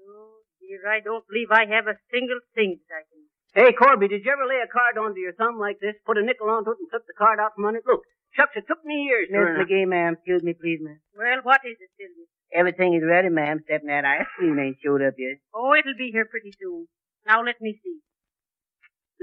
Oh, 0.01 0.43
dear, 0.61 0.87
I 0.91 1.01
don't 1.01 1.27
believe 1.29 1.51
I 1.51 1.67
have 1.75 1.87
a 1.87 1.99
single 2.13 2.41
thing 2.55 2.81
that 2.89 2.95
I 2.95 3.03
can. 3.09 3.25
Hey, 3.57 3.73
Corby, 3.73 4.07
did 4.13 4.21
you 4.21 4.29
ever 4.37 4.45
lay 4.45 4.61
a 4.61 4.69
card 4.69 5.01
onto 5.01 5.17
your 5.19 5.33
thumb 5.33 5.57
like 5.57 5.81
this, 5.81 5.97
put 6.05 6.21
a 6.21 6.23
nickel 6.23 6.53
onto 6.53 6.77
it, 6.77 6.79
and 6.79 6.93
took 6.93 7.09
the 7.09 7.17
card 7.17 7.41
out 7.41 7.57
from 7.57 7.65
under 7.65 7.81
it? 7.81 7.89
Look, 7.89 8.05
shucks, 8.37 8.53
it 8.53 8.69
took 8.69 8.85
me 8.85 9.09
years 9.09 9.33
Miss 9.33 9.41
learn. 9.41 9.57
McGee, 9.65 9.89
ma'am, 9.89 10.13
excuse 10.21 10.45
me, 10.45 10.53
please, 10.53 10.77
ma'am. 10.85 11.01
Well, 11.17 11.41
what 11.43 11.65
is 11.65 11.81
it, 11.81 11.89
Sylvia? 11.97 12.29
Everything 12.53 12.93
is 12.93 13.03
ready, 13.03 13.33
ma'am, 13.33 13.65
except 13.65 13.89
that 13.89 14.05
ice 14.05 14.29
cream 14.37 14.61
ain't 14.61 14.77
showed 14.85 15.01
up 15.01 15.17
yet. 15.17 15.41
Oh, 15.57 15.73
it'll 15.73 15.97
be 15.97 16.13
here 16.13 16.29
pretty 16.29 16.53
soon. 16.61 16.85
Now, 17.25 17.41
let 17.43 17.57
me 17.65 17.81
see. 17.83 18.05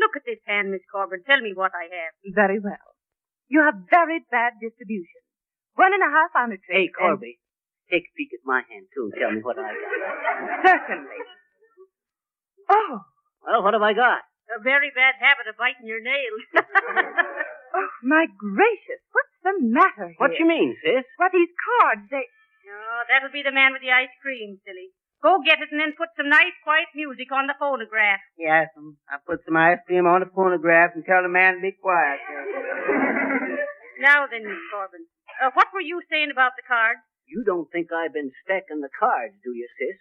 Look 0.02 0.18
at 0.18 0.26
this 0.26 0.42
hand, 0.50 0.74
Miss 0.74 0.82
Corbin. 0.92 1.22
Tell 1.30 1.40
me 1.40 1.54
what 1.54 1.72
I 1.78 1.86
have. 1.94 2.12
Very 2.34 2.58
well. 2.58 2.90
You 3.54 3.62
have 3.62 3.86
very 3.94 4.26
bad 4.34 4.58
distribution. 4.60 5.22
One 5.78 5.94
and 5.94 6.02
a 6.02 6.10
half 6.10 6.34
on 6.36 6.52
a 6.52 6.58
Hey, 6.68 6.90
trick. 6.90 6.98
and- 6.98 7.22
Corby, 7.22 7.38
take 7.94 8.10
a 8.10 8.14
peek 8.18 8.34
at 8.34 8.42
my 8.44 8.66
hand, 8.66 8.90
too, 8.98 9.14
and 9.14 9.22
tell 9.22 9.30
me 9.32 9.42
what 9.46 9.62
I 9.62 9.78
got. 9.78 10.66
Certainly. 10.66 11.22
Oh, 12.70 13.06
Well, 13.44 13.64
what 13.64 13.76
have 13.76 13.84
I 13.84 13.94
got? 13.94 14.24
A 14.56 14.60
very 14.64 14.92
bad 14.96 15.16
habit 15.20 15.48
of 15.48 15.60
biting 15.60 15.88
your 15.88 16.02
nails. 16.02 16.44
Oh, 17.74 17.90
my 18.06 18.30
gracious. 18.38 19.02
What's 19.10 19.34
the 19.42 19.58
matter 19.66 20.14
here? 20.14 20.22
What 20.22 20.38
you 20.38 20.46
mean, 20.46 20.78
sis? 20.86 21.10
Why, 21.18 21.34
these 21.34 21.50
cards, 21.58 22.06
they... 22.14 22.30
no, 22.70 22.78
that'll 23.10 23.34
be 23.34 23.42
the 23.42 23.50
man 23.50 23.74
with 23.74 23.82
the 23.82 23.90
ice 23.90 24.14
cream, 24.22 24.62
silly. 24.62 24.94
Go 25.26 25.42
get 25.42 25.58
it 25.58 25.74
and 25.74 25.82
then 25.82 25.98
put 25.98 26.14
some 26.14 26.30
nice, 26.30 26.54
quiet 26.62 26.94
music 26.94 27.34
on 27.34 27.50
the 27.50 27.58
phonograph. 27.58 28.22
Yes, 28.38 28.70
um, 28.78 29.02
I 29.10 29.18
put 29.26 29.42
some 29.42 29.58
ice 29.58 29.82
cream 29.90 30.06
on 30.06 30.22
the 30.22 30.30
phonograph 30.30 30.94
and 30.94 31.02
tell 31.02 31.26
the 31.26 31.34
man 31.34 31.58
to 31.58 31.62
be 31.66 31.74
quiet. 31.74 32.22
Now 33.98 34.30
then, 34.30 34.46
Miss 34.46 34.62
Corbin, 34.70 35.10
uh, 35.42 35.50
what 35.58 35.74
were 35.74 35.82
you 35.82 36.04
saying 36.14 36.30
about 36.30 36.54
the 36.54 36.68
cards? 36.68 37.02
You 37.26 37.42
don't 37.42 37.72
think 37.74 37.90
I've 37.90 38.14
been 38.14 38.30
stacking 38.46 38.86
the 38.86 38.94
cards, 38.94 39.34
do 39.42 39.50
you, 39.50 39.66
sis? 39.80 39.98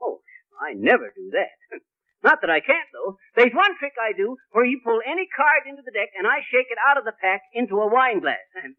Oh, 0.00 0.24
I 0.56 0.72
never 0.72 1.12
do 1.12 1.28
that. 1.36 1.52
Not 2.24 2.40
that 2.40 2.48
I 2.50 2.60
can't, 2.64 2.88
though. 2.96 3.18
There's 3.36 3.52
one 3.52 3.76
trick 3.78 3.92
I 4.00 4.16
do 4.16 4.36
where 4.56 4.64
you 4.64 4.80
pull 4.82 4.98
any 5.04 5.28
card 5.28 5.68
into 5.68 5.82
the 5.84 5.92
deck 5.92 6.08
and 6.16 6.26
I 6.26 6.40
shake 6.50 6.72
it 6.72 6.78
out 6.80 6.96
of 6.96 7.04
the 7.04 7.12
pack 7.20 7.42
into 7.52 7.76
a 7.80 7.86
wine 7.92 8.20
glass. 8.20 8.40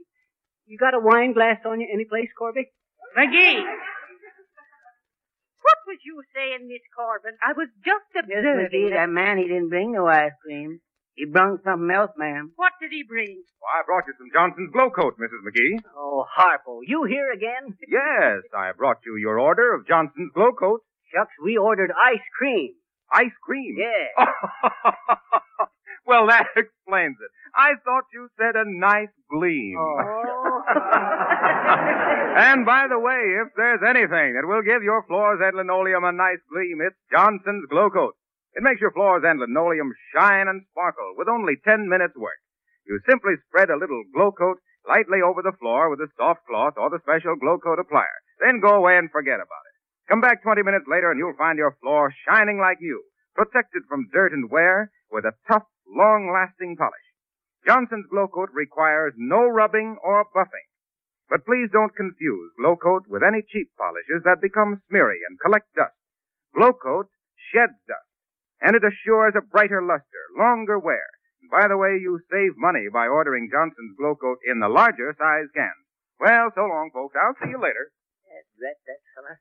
You 0.68 0.80
got 0.82 0.96
a 0.98 1.00
wine 1.00 1.34
glass 1.38 1.62
on 1.64 1.78
you 1.80 1.86
any 1.94 2.06
place, 2.10 2.26
Corby? 2.34 2.66
McGee! 3.16 3.62
What 5.62 5.78
was 5.86 5.98
you 6.06 6.22
saying, 6.34 6.66
Miss 6.66 6.82
Corbin? 6.90 7.38
I 7.38 7.54
was 7.54 7.70
just 7.86 8.06
Yes, 8.16 8.26
observing 8.42 8.70
McGee, 8.74 8.90
that- 8.90 9.06
that 9.06 9.10
man, 9.14 9.38
he 9.38 9.46
didn't 9.46 9.70
bring 9.70 9.92
no 9.94 10.08
ice 10.08 10.34
cream. 10.44 10.82
He 11.14 11.26
brung 11.26 11.60
something 11.64 11.90
else, 11.94 12.10
ma'am. 12.18 12.54
What 12.56 12.74
did 12.82 12.92
he 12.92 13.04
bring? 13.08 13.44
Why, 13.60 13.80
I 13.80 13.84
brought 13.86 14.06
you 14.08 14.14
some 14.18 14.30
Johnson's 14.34 14.72
Glow 14.74 14.90
Coat, 14.90 15.18
Mrs. 15.18 15.46
McGee. 15.46 15.80
Oh, 15.96 16.26
Harlow, 16.30 16.82
you 16.82 17.04
here 17.06 17.32
again? 17.32 17.78
Yes, 17.88 18.42
I 18.58 18.72
brought 18.74 19.06
you 19.06 19.16
your 19.18 19.40
order 19.40 19.74
of 19.74 19.88
Johnson's 19.88 20.32
Glow 20.34 20.52
Coat. 20.52 20.82
Shucks, 21.14 21.34
we 21.44 21.58
ordered 21.58 21.92
ice 21.94 22.26
cream. 22.38 22.74
Ice 23.14 23.36
cream. 23.44 23.78
Yeah. 23.78 24.26
well, 26.06 26.28
that 26.28 26.48
explains 26.56 27.18
it. 27.22 27.32
I 27.56 27.74
thought 27.84 28.06
you 28.14 28.28
said 28.38 28.56
a 28.56 28.66
nice 28.66 29.14
gleam. 29.30 29.78
Oh. 29.80 30.62
and 32.38 32.66
by 32.66 32.88
the 32.90 33.00
way, 33.00 33.22
if 33.42 33.54
there's 33.56 33.82
anything 33.88 34.36
that 34.36 34.48
will 34.48 34.62
give 34.62 34.84
your 34.84 35.04
floors 35.08 35.40
and 35.42 35.56
linoleum 35.56 36.04
a 36.04 36.12
nice 36.12 36.42
gleam, 36.52 36.80
it's 36.82 36.98
Johnson's 37.12 37.66
Glow 37.70 37.90
Coat. 37.90 38.16
It 38.56 38.64
makes 38.64 38.82
your 38.82 38.92
floors 38.92 39.24
and 39.26 39.40
linoleum 39.40 39.92
shine 40.14 40.48
and 40.48 40.64
sparkle 40.72 41.14
with 41.18 41.28
only 41.28 41.56
10 41.64 41.90
minutes 41.90 42.16
work. 42.16 42.40
You 42.88 43.00
simply 43.08 43.34
spread 43.48 43.70
a 43.70 43.78
little 43.78 44.04
Glow 44.14 44.32
Coat 44.32 44.58
lightly 44.88 45.20
over 45.26 45.42
the 45.42 45.58
floor 45.60 45.90
with 45.90 46.00
a 46.00 46.08
soft 46.18 46.46
cloth 46.48 46.76
or 46.78 46.90
the 46.90 47.02
special 47.02 47.36
Glow 47.36 47.58
Coat 47.58 47.80
applier. 47.80 48.20
Then 48.40 48.62
go 48.62 48.76
away 48.76 48.98
and 48.98 49.10
forget 49.12 49.42
about 49.42 49.65
it. 49.65 49.65
Come 50.08 50.22
back 50.22 50.44
20 50.44 50.62
minutes 50.62 50.86
later 50.88 51.10
and 51.10 51.18
you'll 51.18 51.38
find 51.38 51.58
your 51.58 51.78
floor 51.82 52.14
shining 52.30 52.60
like 52.60 52.78
new, 52.80 53.02
protected 53.34 53.84
from 53.90 54.10
dirt 54.14 54.34
and 54.34 54.52
wear 54.52 54.92
with 55.12 55.26
a 55.26 55.34
tough, 55.48 55.66
long-lasting 55.88 56.78
polish. 56.78 57.08
Johnson's 57.66 58.06
Glow 58.12 58.28
Coat 58.28 58.50
requires 58.54 59.14
no 59.18 59.48
rubbing 59.48 59.98
or 60.04 60.26
buffing. 60.36 60.70
But 61.30 61.46
please 61.46 61.74
don't 61.74 61.96
confuse 61.96 62.54
Glow 62.62 62.78
Coat 62.78 63.10
with 63.10 63.24
any 63.26 63.42
cheap 63.42 63.74
polishes 63.78 64.22
that 64.26 64.42
become 64.42 64.82
smeary 64.90 65.26
and 65.28 65.40
collect 65.42 65.74
dust. 65.74 65.98
Glow 66.54 66.74
Coat 66.74 67.10
sheds 67.50 67.74
dust, 67.90 68.10
and 68.62 68.76
it 68.78 68.86
assures 68.86 69.34
a 69.34 69.42
brighter 69.42 69.82
luster, 69.82 70.24
longer 70.38 70.78
wear. 70.78 71.10
And 71.42 71.50
by 71.50 71.68
the 71.68 71.78
way, 71.78 71.98
you 71.98 72.22
save 72.30 72.54
money 72.58 72.86
by 72.94 73.08
ordering 73.08 73.50
Johnson's 73.52 73.98
Glow 73.98 74.14
Coat 74.16 74.38
in 74.46 74.60
the 74.60 74.70
larger 74.70 75.16
size 75.18 75.50
cans. 75.56 75.82
Well, 76.20 76.54
so 76.54 76.70
long, 76.70 76.92
folks. 76.94 77.18
I'll 77.18 77.36
see 77.42 77.50
you 77.50 77.60
later. 77.60 77.90
That, 78.62 78.78
that 78.86 79.02
fella. 79.18 79.36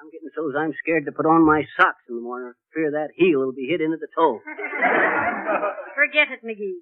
I'm 0.00 0.08
getting 0.08 0.32
so's 0.32 0.56
I'm 0.56 0.72
scared 0.80 1.04
to 1.04 1.12
put 1.12 1.28
on 1.28 1.44
my 1.44 1.60
socks 1.76 2.00
in 2.08 2.16
the 2.16 2.24
morning. 2.24 2.56
Fear 2.72 2.96
that 2.96 3.12
heel 3.12 3.44
will 3.44 3.52
be 3.52 3.68
hit 3.68 3.84
into 3.84 4.00
the 4.00 4.08
toe. 4.16 4.40
Forget 6.00 6.32
it, 6.32 6.40
McGee. 6.40 6.80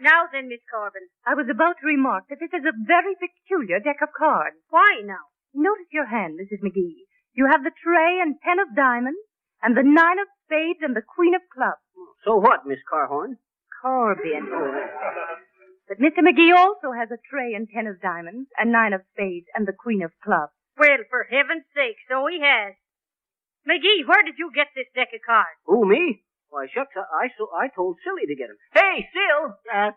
Now 0.00 0.24
then, 0.32 0.48
Miss 0.48 0.64
Corbin. 0.72 1.04
I 1.28 1.36
was 1.36 1.52
about 1.52 1.76
to 1.84 1.86
remark 1.86 2.24
that 2.32 2.40
this 2.40 2.56
is 2.56 2.64
a 2.64 2.72
very 2.88 3.12
peculiar 3.20 3.76
deck 3.76 4.00
of 4.00 4.16
cards. 4.16 4.56
Why 4.72 5.04
now? 5.04 5.28
Notice 5.52 5.92
your 5.92 6.08
hand, 6.08 6.40
Mrs. 6.40 6.64
McGee. 6.64 7.04
You 7.36 7.46
have 7.52 7.62
the 7.62 7.76
tray 7.76 8.18
and 8.24 8.40
ten 8.40 8.56
of 8.58 8.74
diamonds, 8.74 9.20
and 9.60 9.76
the 9.76 9.84
nine 9.84 10.16
of 10.16 10.32
spades 10.48 10.80
and 10.80 10.96
the 10.96 11.04
queen 11.04 11.36
of 11.36 11.44
clubs. 11.52 11.84
So 12.24 12.40
what, 12.40 12.64
Miss 12.64 12.80
Carhorn? 12.88 13.36
Corbin. 13.84 14.48
But 15.86 16.00
Mr. 16.00 16.24
McGee 16.24 16.56
also 16.56 16.96
has 16.96 17.12
a 17.12 17.20
tray 17.28 17.52
and 17.52 17.68
ten 17.68 17.86
of 17.86 18.00
diamonds, 18.00 18.48
and 18.56 18.72
nine 18.72 18.94
of 18.96 19.04
spades, 19.12 19.46
and 19.54 19.68
the 19.68 19.76
queen 19.76 20.00
of 20.00 20.10
clubs. 20.24 20.56
Well, 20.78 20.98
for 21.10 21.26
heaven's 21.30 21.64
sake, 21.74 21.96
so 22.08 22.26
he 22.26 22.40
has. 22.42 22.74
McGee, 23.66 24.06
where 24.06 24.22
did 24.22 24.36
you 24.38 24.50
get 24.54 24.68
this 24.74 24.90
deck 24.94 25.08
of 25.14 25.20
cards? 25.24 25.56
Who, 25.66 25.88
me? 25.88 26.22
Why, 26.50 26.66
shucks, 26.72 26.94
I, 26.96 27.24
I, 27.24 27.28
so, 27.38 27.48
I 27.54 27.68
told 27.74 27.96
Silly 28.04 28.26
to 28.26 28.36
get 28.36 28.50
'em. 28.50 28.58
Hey, 28.72 29.08
Sil! 29.10 29.58
Uh, 29.72 29.90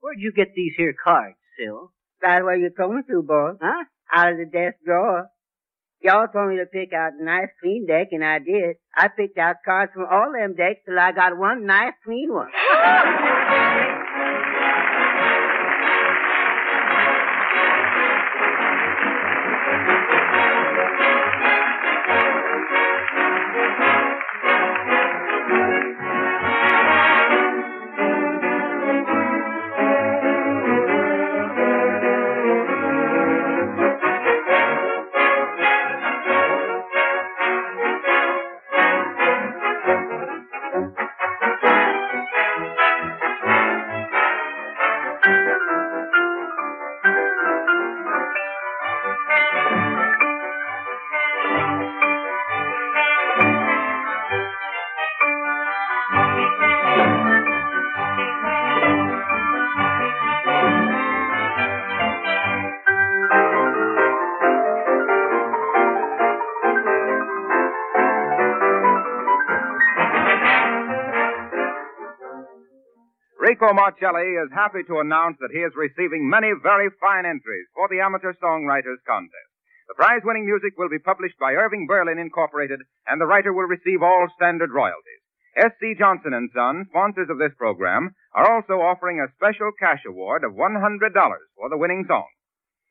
where'd 0.00 0.18
you 0.18 0.32
get 0.32 0.54
these 0.54 0.74
here 0.76 0.92
cards, 0.92 1.36
Sil? 1.56 1.92
That's 2.20 2.44
where 2.44 2.56
you 2.56 2.70
told 2.76 2.94
me 2.94 3.02
to, 3.08 3.22
boy. 3.22 3.52
Huh? 3.60 3.84
Out 4.12 4.32
of 4.32 4.38
the 4.38 4.46
desk 4.46 4.76
drawer. 4.84 5.28
Y'all 6.00 6.26
told 6.26 6.50
me 6.50 6.56
to 6.56 6.66
pick 6.66 6.92
out 6.92 7.12
a 7.18 7.24
nice 7.24 7.48
clean 7.62 7.86
deck, 7.86 8.08
and 8.10 8.24
I 8.24 8.40
did. 8.40 8.76
I 8.96 9.08
picked 9.08 9.38
out 9.38 9.56
cards 9.64 9.92
from 9.94 10.06
all 10.10 10.32
them 10.32 10.54
decks 10.56 10.80
till 10.84 10.98
I 10.98 11.12
got 11.12 11.38
one 11.38 11.64
nice 11.64 11.94
clean 12.04 12.32
one. 12.32 12.50
Rico 73.62 73.78
Marcelli 73.78 74.34
is 74.42 74.50
happy 74.50 74.82
to 74.90 74.98
announce 74.98 75.38
that 75.38 75.54
he 75.54 75.62
is 75.62 75.70
receiving 75.78 76.26
many 76.26 76.50
very 76.66 76.90
fine 76.98 77.22
entries 77.22 77.70
for 77.78 77.86
the 77.86 78.02
Amateur 78.02 78.34
Songwriters 78.42 78.98
Contest. 79.06 79.50
The 79.86 79.94
prize 79.94 80.18
winning 80.24 80.46
music 80.46 80.74
will 80.76 80.90
be 80.90 80.98
published 80.98 81.38
by 81.38 81.54
Irving 81.54 81.86
Berlin 81.86 82.18
Incorporated, 82.18 82.80
and 83.06 83.20
the 83.20 83.30
writer 83.30 83.52
will 83.52 83.70
receive 83.70 84.02
all 84.02 84.26
standard 84.34 84.74
royalties. 84.74 85.22
S.C. 85.54 85.94
Johnson 85.96 86.34
and 86.34 86.50
Son, 86.50 86.90
sponsors 86.90 87.30
of 87.30 87.38
this 87.38 87.54
program, 87.56 88.10
are 88.34 88.50
also 88.50 88.82
offering 88.82 89.22
a 89.22 89.30
special 89.38 89.70
cash 89.78 90.02
award 90.10 90.42
of 90.42 90.58
$100 90.58 90.82
for 91.54 91.70
the 91.70 91.78
winning 91.78 92.02
song. 92.08 92.26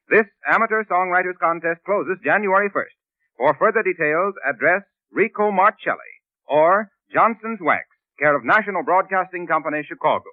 This 0.07 0.27
Amateur 0.47 0.85
Songwriters 0.87 1.35
Contest 1.35 1.83
closes 1.83 2.23
January 2.23 2.69
1st. 2.69 2.95
For 3.35 3.59
further 3.59 3.83
details, 3.83 4.35
address 4.47 4.87
Rico 5.11 5.51
Marcelli 5.51 6.15
or 6.47 6.87
Johnson's 7.11 7.59
Wax, 7.59 7.90
care 8.21 8.37
of 8.37 8.45
National 8.45 8.85
Broadcasting 8.85 9.47
Company, 9.49 9.81
Chicago. 9.81 10.29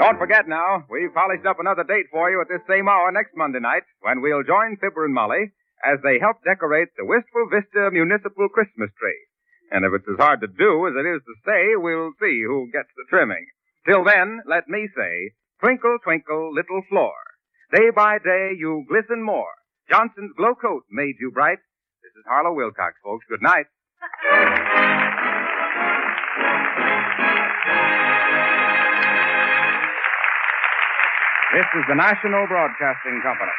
Don't 0.00 0.16
forget 0.16 0.48
now, 0.48 0.88
we've 0.88 1.12
polished 1.12 1.44
up 1.44 1.60
another 1.60 1.84
date 1.84 2.08
for 2.10 2.30
you 2.30 2.40
at 2.40 2.48
this 2.48 2.64
same 2.64 2.88
hour 2.88 3.12
next 3.12 3.36
Monday 3.36 3.60
night 3.60 3.84
when 4.00 4.24
we'll 4.24 4.42
join 4.42 4.80
Fibber 4.80 5.04
and 5.04 5.12
Molly 5.12 5.52
as 5.84 6.00
they 6.00 6.16
help 6.16 6.40
decorate 6.48 6.88
the 6.96 7.04
Wistful 7.04 7.52
Vista 7.52 7.92
Municipal 7.92 8.48
Christmas 8.48 8.88
tree. 8.96 9.22
And 9.70 9.84
if 9.84 9.92
it's 9.92 10.08
as 10.08 10.16
hard 10.16 10.40
to 10.40 10.48
do 10.48 10.88
as 10.88 10.96
it 10.96 11.04
is 11.04 11.20
to 11.20 11.34
say, 11.44 11.76
we'll 11.76 12.16
see 12.16 12.40
who 12.40 12.72
gets 12.72 12.88
the 12.96 13.04
trimming. 13.12 13.44
Till 13.84 14.04
then, 14.04 14.40
let 14.48 14.68
me 14.68 14.88
say, 14.96 15.36
twinkle, 15.60 15.98
twinkle, 16.04 16.54
little 16.54 16.80
floor. 16.88 17.12
Day 17.74 17.92
by 17.94 18.16
day 18.16 18.56
you 18.56 18.86
glisten 18.88 19.20
more. 19.20 19.52
Johnson's 19.90 20.32
Glow 20.36 20.54
Coat 20.54 20.84
made 20.90 21.16
you 21.20 21.30
bright. 21.30 21.58
This 22.16 22.22
is 22.22 22.28
Harlow 22.28 22.54
Wilcox, 22.54 22.94
folks. 23.04 23.26
Good 23.28 23.42
night. 23.42 23.66
This 31.52 31.66
is 31.74 31.84
the 31.88 31.94
National 31.94 32.46
Broadcasting 32.46 33.20
Company. 33.22 33.52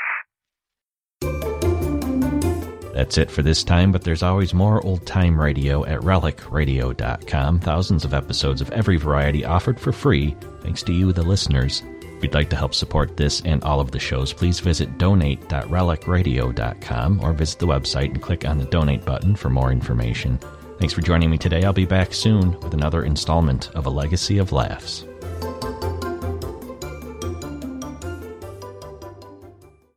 That's 2.95 3.19
it 3.19 3.29
for 3.29 3.43
this 3.43 3.63
time, 3.63 3.91
but 3.91 4.03
there's 4.03 4.23
always 4.23 4.55
more 4.55 4.83
old 4.83 5.05
time 5.05 5.39
radio 5.39 5.85
at 5.85 5.99
relicradio.com. 5.99 7.59
Thousands 7.59 8.05
of 8.05 8.15
episodes 8.15 8.61
of 8.61 8.71
every 8.71 8.97
variety 8.97 9.45
offered 9.45 9.79
for 9.79 9.91
free, 9.91 10.35
thanks 10.61 10.81
to 10.81 10.93
you, 10.93 11.13
the 11.13 11.21
listeners. 11.21 11.83
If 12.17 12.23
you'd 12.23 12.34
like 12.34 12.49
to 12.49 12.56
help 12.56 12.73
support 12.73 13.15
this 13.15 13.43
and 13.45 13.63
all 13.63 13.80
of 13.80 13.91
the 13.91 13.99
shows, 13.99 14.34
please 14.34 14.60
visit 14.60 14.97
donate.relicradio.com 14.97 17.23
or 17.23 17.34
visit 17.34 17.60
the 17.60 17.67
website 17.67 18.12
and 18.12 18.19
click 18.19 18.47
on 18.47 18.58
the 18.58 18.65
donate 18.65 19.06
button 19.06 19.36
for 19.36 19.51
more 19.51 19.71
information. 19.71 20.39
Thanks 20.80 20.95
for 20.95 21.01
joining 21.01 21.30
me 21.30 21.38
today. 21.38 21.63
I'll 21.63 21.73
be 21.73 21.86
back 21.86 22.15
soon 22.15 22.60
with 22.60 22.73
another 22.73 23.03
installment 23.03 23.69
of 23.75 23.86
A 23.86 23.91
Legacy 23.91 24.39
of 24.39 24.51
Laughs. 24.51 25.06